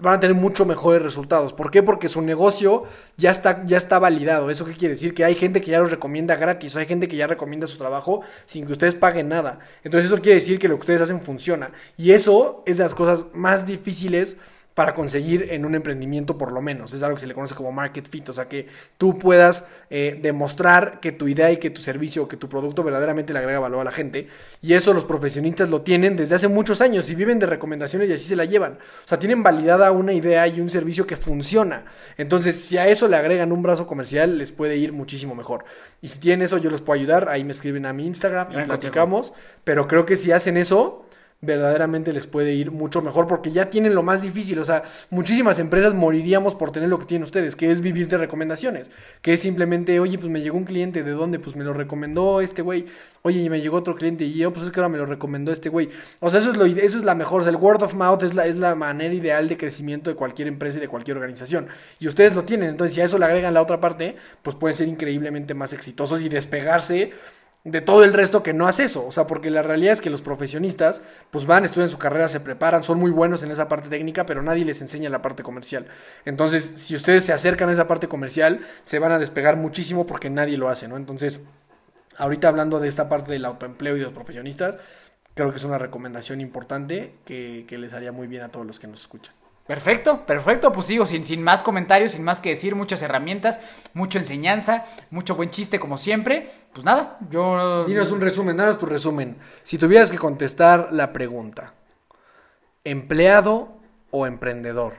[0.00, 1.52] van a tener mucho mejores resultados.
[1.52, 1.82] ¿Por qué?
[1.82, 2.84] Porque su negocio
[3.16, 4.50] ya está, ya está validado.
[4.50, 5.14] ¿Eso qué quiere decir?
[5.14, 7.78] Que hay gente que ya los recomienda gratis, o hay gente que ya recomienda su
[7.78, 9.60] trabajo sin que ustedes paguen nada.
[9.84, 11.70] Entonces eso quiere decir que lo que ustedes hacen funciona.
[11.96, 14.36] Y eso es de las cosas más difíciles
[14.80, 16.94] para conseguir en un emprendimiento por lo menos.
[16.94, 18.66] Es algo que se le conoce como market fit, o sea, que
[18.96, 22.82] tú puedas eh, demostrar que tu idea y que tu servicio o que tu producto
[22.82, 24.28] verdaderamente le agrega valor a la gente.
[24.62, 28.14] Y eso los profesionistas lo tienen desde hace muchos años y viven de recomendaciones y
[28.14, 28.78] así se la llevan.
[29.04, 31.84] O sea, tienen validada una idea y un servicio que funciona.
[32.16, 35.66] Entonces, si a eso le agregan un brazo comercial, les puede ir muchísimo mejor.
[36.00, 37.28] Y si tienen eso, yo les puedo ayudar.
[37.28, 39.34] Ahí me escriben a mi Instagram y Gran platicamos.
[39.62, 41.04] Pero creo que si hacen eso
[41.42, 44.58] verdaderamente les puede ir mucho mejor porque ya tienen lo más difícil.
[44.58, 48.18] O sea, muchísimas empresas moriríamos por tener lo que tienen ustedes, que es vivir de
[48.18, 48.90] recomendaciones.
[49.22, 51.38] Que es simplemente, oye, pues me llegó un cliente, ¿de dónde?
[51.38, 52.86] Pues me lo recomendó este güey.
[53.22, 55.52] Oye, y me llegó otro cliente y yo, pues es que ahora me lo recomendó
[55.52, 55.88] este güey.
[56.20, 57.40] O sea, eso es, lo, eso es la mejor.
[57.40, 60.16] O sea, el word of mouth es la, es la manera ideal de crecimiento de
[60.16, 61.68] cualquier empresa y de cualquier organización.
[61.98, 62.68] Y ustedes lo tienen.
[62.68, 66.20] Entonces, si a eso le agregan la otra parte, pues pueden ser increíblemente más exitosos
[66.20, 67.12] y despegarse
[67.64, 69.06] de todo el resto que no hace eso.
[69.06, 72.40] O sea, porque la realidad es que los profesionistas, pues van, estudian su carrera, se
[72.40, 75.86] preparan, son muy buenos en esa parte técnica, pero nadie les enseña la parte comercial.
[76.24, 80.30] Entonces, si ustedes se acercan a esa parte comercial, se van a despegar muchísimo porque
[80.30, 80.96] nadie lo hace, ¿no?
[80.96, 81.44] Entonces,
[82.16, 84.78] ahorita hablando de esta parte del autoempleo y de los profesionistas,
[85.34, 88.78] creo que es una recomendación importante que, que les haría muy bien a todos los
[88.78, 89.34] que nos escuchan.
[89.70, 90.72] Perfecto, perfecto.
[90.72, 93.60] Pues sigo sin, sin más comentarios, sin más que decir, muchas herramientas,
[93.94, 96.50] mucha enseñanza, mucho buen chiste como siempre.
[96.72, 97.84] Pues nada, yo...
[97.84, 99.36] Dinos un resumen, danos tu resumen.
[99.62, 101.74] Si tuvieras que contestar la pregunta,
[102.82, 103.68] empleado
[104.10, 104.94] o emprendedor,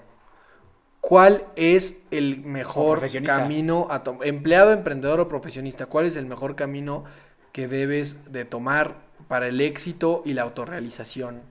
[1.01, 4.25] ¿cuál es el mejor camino a tomar?
[4.25, 7.03] Empleado, emprendedor o profesionista, ¿cuál es el mejor camino
[7.51, 8.95] que debes de tomar
[9.27, 11.41] para el éxito y la autorrealización?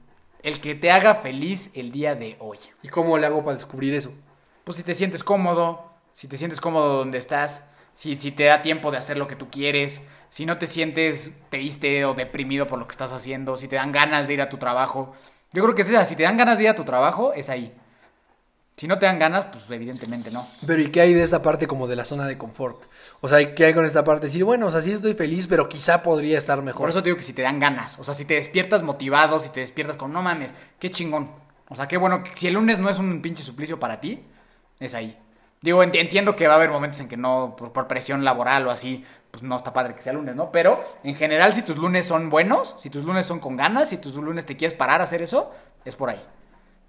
[0.43, 2.59] El que te haga feliz el día de hoy.
[2.82, 4.12] ¿Y cómo le hago para descubrir eso?
[4.64, 8.62] Pues si te sientes cómodo, si te sientes cómodo donde estás, si, si te da
[8.62, 12.78] tiempo de hacer lo que tú quieres, si no te sientes triste o deprimido por
[12.78, 15.12] lo que estás haciendo, si te dan ganas de ir a tu trabajo.
[15.53, 17.51] Yo creo que es esa, si te dan ganas de ir a tu trabajo, es
[17.51, 17.74] ahí.
[18.81, 20.49] Si no te dan ganas, pues evidentemente no.
[20.66, 22.85] Pero ¿y qué hay de esta parte como de la zona de confort?
[23.20, 24.28] O sea, ¿qué hay con esta parte?
[24.28, 26.81] Decir, bueno, o sea, sí estoy feliz, pero quizá podría estar mejor.
[26.81, 29.39] Por eso te digo que si te dan ganas, o sea, si te despiertas motivado,
[29.39, 31.31] si te despiertas con no mames, qué chingón.
[31.68, 34.24] O sea, qué bueno, que si el lunes no es un pinche suplicio para ti,
[34.78, 35.14] es ahí.
[35.61, 38.66] Digo, enti- entiendo que va a haber momentos en que no, por, por presión laboral
[38.66, 40.51] o así, pues no está padre que sea lunes, ¿no?
[40.51, 43.99] Pero en general, si tus lunes son buenos, si tus lunes son con ganas, si
[43.99, 45.51] tus lunes te quieres parar a hacer eso,
[45.85, 46.24] es por ahí.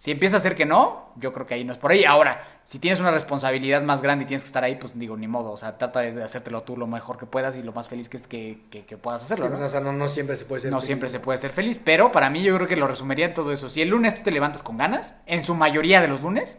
[0.02, 2.06] Si empieza a ser que no, yo creo que ahí no es por ahí.
[2.06, 5.28] Ahora, si tienes una responsabilidad más grande y tienes que estar ahí, pues digo, ni
[5.28, 5.52] modo.
[5.52, 8.18] O sea, trata de hacértelo tú lo mejor que puedas y lo más feliz que,
[8.20, 9.46] que, que, que puedas hacerlo.
[9.46, 9.64] Sí, ¿no?
[9.64, 10.72] o sea, no, no siempre se puede ser.
[10.72, 10.88] No feliz.
[10.88, 13.54] siempre se puede ser feliz, pero para mí yo creo que lo resumiría en todo
[13.54, 13.70] eso.
[13.70, 16.58] Si el lunes tú te levantas con ganas, en su mayoría de los lunes,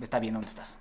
[0.00, 0.78] está bien donde estás.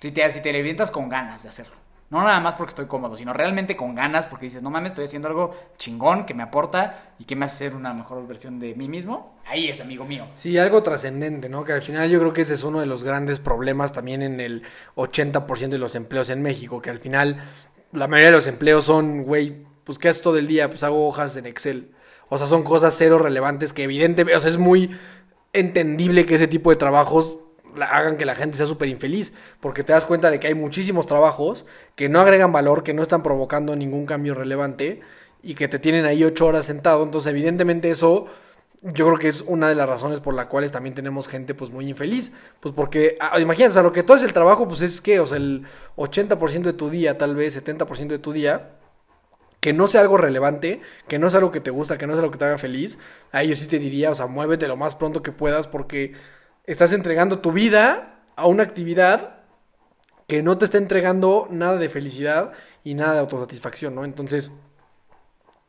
[0.00, 1.76] Si te, si te levantas con ganas de hacerlo.
[2.08, 5.06] No nada más porque estoy cómodo, sino realmente con ganas porque dices, no mames, estoy
[5.06, 8.74] haciendo algo chingón que me aporta y que me hace ser una mejor versión de
[8.76, 9.36] mí mismo.
[9.46, 10.26] Ahí es, amigo mío.
[10.34, 11.64] Sí, algo trascendente, ¿no?
[11.64, 14.38] Que al final yo creo que ese es uno de los grandes problemas también en
[14.38, 14.62] el
[14.94, 17.38] 80% de los empleos en México, que al final
[17.90, 20.68] la mayoría de los empleos son, güey, pues ¿qué haces todo el día?
[20.68, 21.90] Pues hago hojas en Excel.
[22.28, 24.96] O sea, son cosas cero relevantes que evidentemente, o sea, es muy
[25.52, 27.40] entendible que ese tipo de trabajos
[27.80, 31.06] hagan que la gente sea súper infeliz, porque te das cuenta de que hay muchísimos
[31.06, 35.00] trabajos que no agregan valor, que no están provocando ningún cambio relevante
[35.42, 38.26] y que te tienen ahí ocho horas sentado, entonces evidentemente eso
[38.82, 41.70] yo creo que es una de las razones por las cuales también tenemos gente pues
[41.70, 43.36] muy infeliz, pues porque ah,
[43.70, 45.64] sea, lo que todo es el trabajo, pues es que, o sea, el
[45.96, 48.72] 80% de tu día, tal vez 70% de tu día,
[49.60, 52.20] que no sea algo relevante, que no sea algo que te gusta, que no sea
[52.20, 52.98] algo que te haga feliz,
[53.32, 56.12] ahí yo sí te diría, o sea, muévete lo más pronto que puedas porque
[56.66, 59.36] estás entregando tu vida a una actividad
[60.26, 62.52] que no te está entregando nada de felicidad
[62.84, 64.04] y nada de autosatisfacción, ¿no?
[64.04, 64.50] Entonces,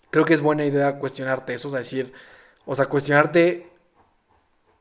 [0.10, 2.12] creo que es buena idea cuestionarte eso, o sea, decir,
[2.66, 3.70] o sea, cuestionarte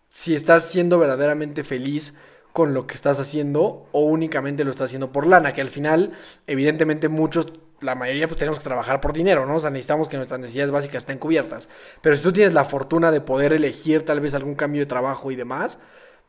[0.09, 2.15] si estás siendo verdaderamente feliz
[2.53, 6.13] con lo que estás haciendo o únicamente lo estás haciendo por lana, que al final,
[6.47, 7.53] evidentemente muchos,
[7.83, 9.57] la mayoría pues tenemos que trabajar por dinero, ¿no?
[9.57, 11.69] O sea, necesitamos que nuestras necesidades básicas estén cubiertas.
[12.01, 15.31] Pero si tú tienes la fortuna de poder elegir tal vez algún cambio de trabajo
[15.31, 15.79] y demás,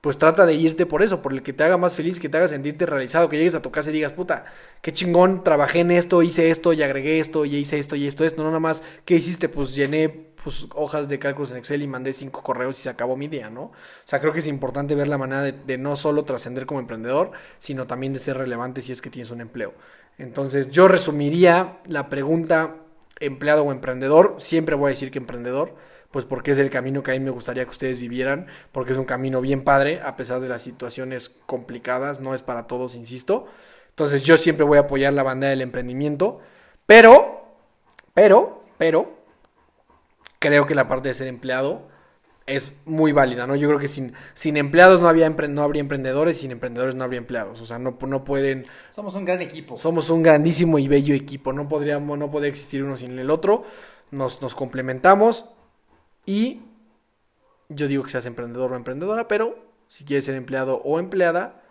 [0.02, 2.38] pues trata de irte por eso, por el que te haga más feliz, que te
[2.38, 4.46] haga sentirte realizado, que llegues a tu casa y digas, puta,
[4.82, 8.24] qué chingón, trabajé en esto, hice esto y agregué esto y hice esto y esto,
[8.24, 9.50] esto, no nada más, ¿qué hiciste?
[9.50, 13.18] Pues llené pues, hojas de cálculos en Excel y mandé cinco correos y se acabó
[13.18, 13.64] mi día, ¿no?
[13.64, 13.74] O
[14.06, 17.32] sea, creo que es importante ver la manera de, de no solo trascender como emprendedor,
[17.58, 19.74] sino también de ser relevante si es que tienes un empleo.
[20.20, 22.76] Entonces, yo resumiría la pregunta
[23.20, 25.76] empleado o emprendedor, siempre voy a decir que emprendedor,
[26.18, 28.98] pues porque es el camino que a mí me gustaría que ustedes vivieran, porque es
[28.98, 33.46] un camino bien padre, a pesar de las situaciones complicadas, no es para todos, insisto.
[33.90, 36.40] Entonces yo siempre voy a apoyar la bandera del emprendimiento,
[36.88, 37.46] pero,
[38.16, 39.14] pero, pero,
[40.40, 41.84] creo que la parte de ser empleado
[42.48, 43.56] es muy válida, ¿no?
[43.56, 47.04] Yo creo que sin, sin empleados no, había empre- no habría emprendedores, sin emprendedores no
[47.04, 49.78] habría empleados, o sea, no, no pueden Somos un gran equipo.
[49.78, 51.54] somos un grandísimo y bello equipo.
[51.54, 53.66] No podríamos, no podría existir uno sin el otro.
[54.10, 55.46] Nos, nos complementamos.
[56.28, 56.62] Y
[57.70, 59.58] yo digo que seas emprendedor o emprendedora, pero
[59.88, 61.64] si quieres ser empleado o empleada,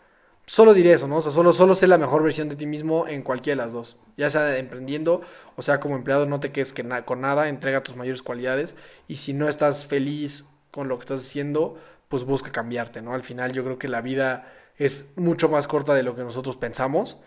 [0.46, 1.18] solo diré eso, ¿no?
[1.18, 3.74] O sea, solo, solo sé la mejor versión de ti mismo en cualquiera de las
[3.74, 3.98] dos.
[4.16, 5.20] Ya sea emprendiendo
[5.56, 8.74] o sea como empleado, no te quedes que con nada, entrega tus mayores cualidades.
[9.08, 11.78] Y si no estás feliz con lo que estás haciendo,
[12.08, 13.12] pues busca cambiarte, ¿no?
[13.12, 16.56] Al final yo creo que la vida es mucho más corta de lo que nosotros
[16.56, 17.18] pensamos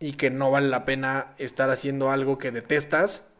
[0.00, 3.32] y que no vale la pena estar haciendo algo que detestas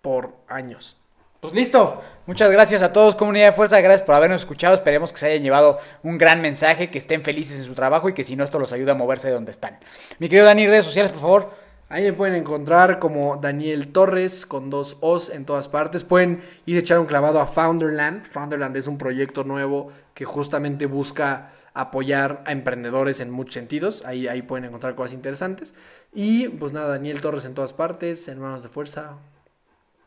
[0.00, 0.99] por años.
[1.40, 2.02] Pues listo.
[2.26, 3.80] Muchas gracias a todos, comunidad de fuerza.
[3.80, 4.74] Gracias por habernos escuchado.
[4.74, 8.12] Esperemos que se hayan llevado un gran mensaje, que estén felices en su trabajo y
[8.12, 9.78] que si no, esto los ayuda a moverse de donde están.
[10.18, 11.50] Mi querido Dani, redes sociales, por favor.
[11.88, 16.04] Ahí me pueden encontrar como Daniel Torres con dos O's en todas partes.
[16.04, 18.22] Pueden ir a echar un clavado a Founderland.
[18.22, 24.04] Founderland es un proyecto nuevo que justamente busca apoyar a emprendedores en muchos sentidos.
[24.04, 25.72] Ahí, ahí pueden encontrar cosas interesantes.
[26.14, 29.16] Y pues nada, Daniel Torres en todas partes, Hermanos de Fuerza,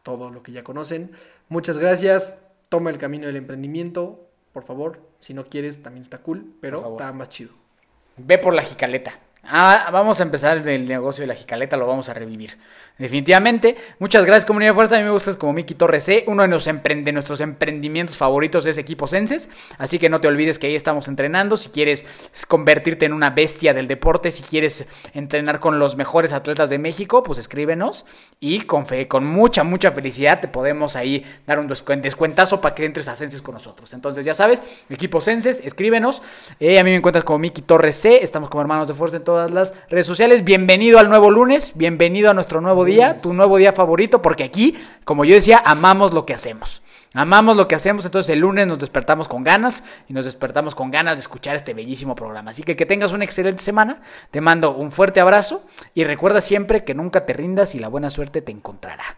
[0.04, 1.12] todo lo que ya conocen.
[1.49, 2.38] Muchas gracias.
[2.70, 5.01] Toma el camino del emprendimiento, por favor.
[5.20, 7.51] Si no quieres, también está cool, pero está más chido.
[8.18, 9.20] Ve por la jicaleta.
[9.46, 12.58] Ah, vamos a empezar el negocio de la jicaleta, lo vamos a revivir.
[12.98, 13.76] Definitivamente.
[14.00, 14.96] Muchas gracias, comunidad de fuerza.
[14.96, 16.24] A mí me gustas como Miki Torres C.
[16.28, 19.50] Uno de, de nuestros emprendimientos favoritos es Equipo Senses.
[19.78, 21.58] Así que no te olvides que ahí estamos entrenando.
[21.58, 22.06] Si quieres
[22.48, 27.24] convertirte en una bestia del deporte, si quieres entrenar con los mejores atletas de México,
[27.24, 28.06] pues escríbenos.
[28.39, 32.86] Y con, con mucha, mucha felicidad te podemos ahí dar un descuen- descuentazo para que
[32.86, 33.91] entres a Senses con nosotros.
[33.94, 36.22] Entonces, ya sabes, Equipo Senses, escríbenos.
[36.62, 38.24] Eh, a mí me encuentras como Miki Torres C.
[38.24, 40.44] Estamos como hermanos de fuerza en todas las redes sociales.
[40.44, 41.72] Bienvenido al nuevo lunes.
[41.74, 46.14] Bienvenido a nuestro nuevo día, tu nuevo día favorito, porque aquí, como yo decía, amamos
[46.14, 46.84] lo que hacemos.
[47.16, 50.92] Amamos lo que hacemos, entonces el lunes nos despertamos con ganas y nos despertamos con
[50.92, 52.52] ganas de escuchar este bellísimo programa.
[52.52, 55.64] Así que que tengas una excelente semana, te mando un fuerte abrazo
[55.96, 59.18] y recuerda siempre que nunca te rindas y la buena suerte te encontrará.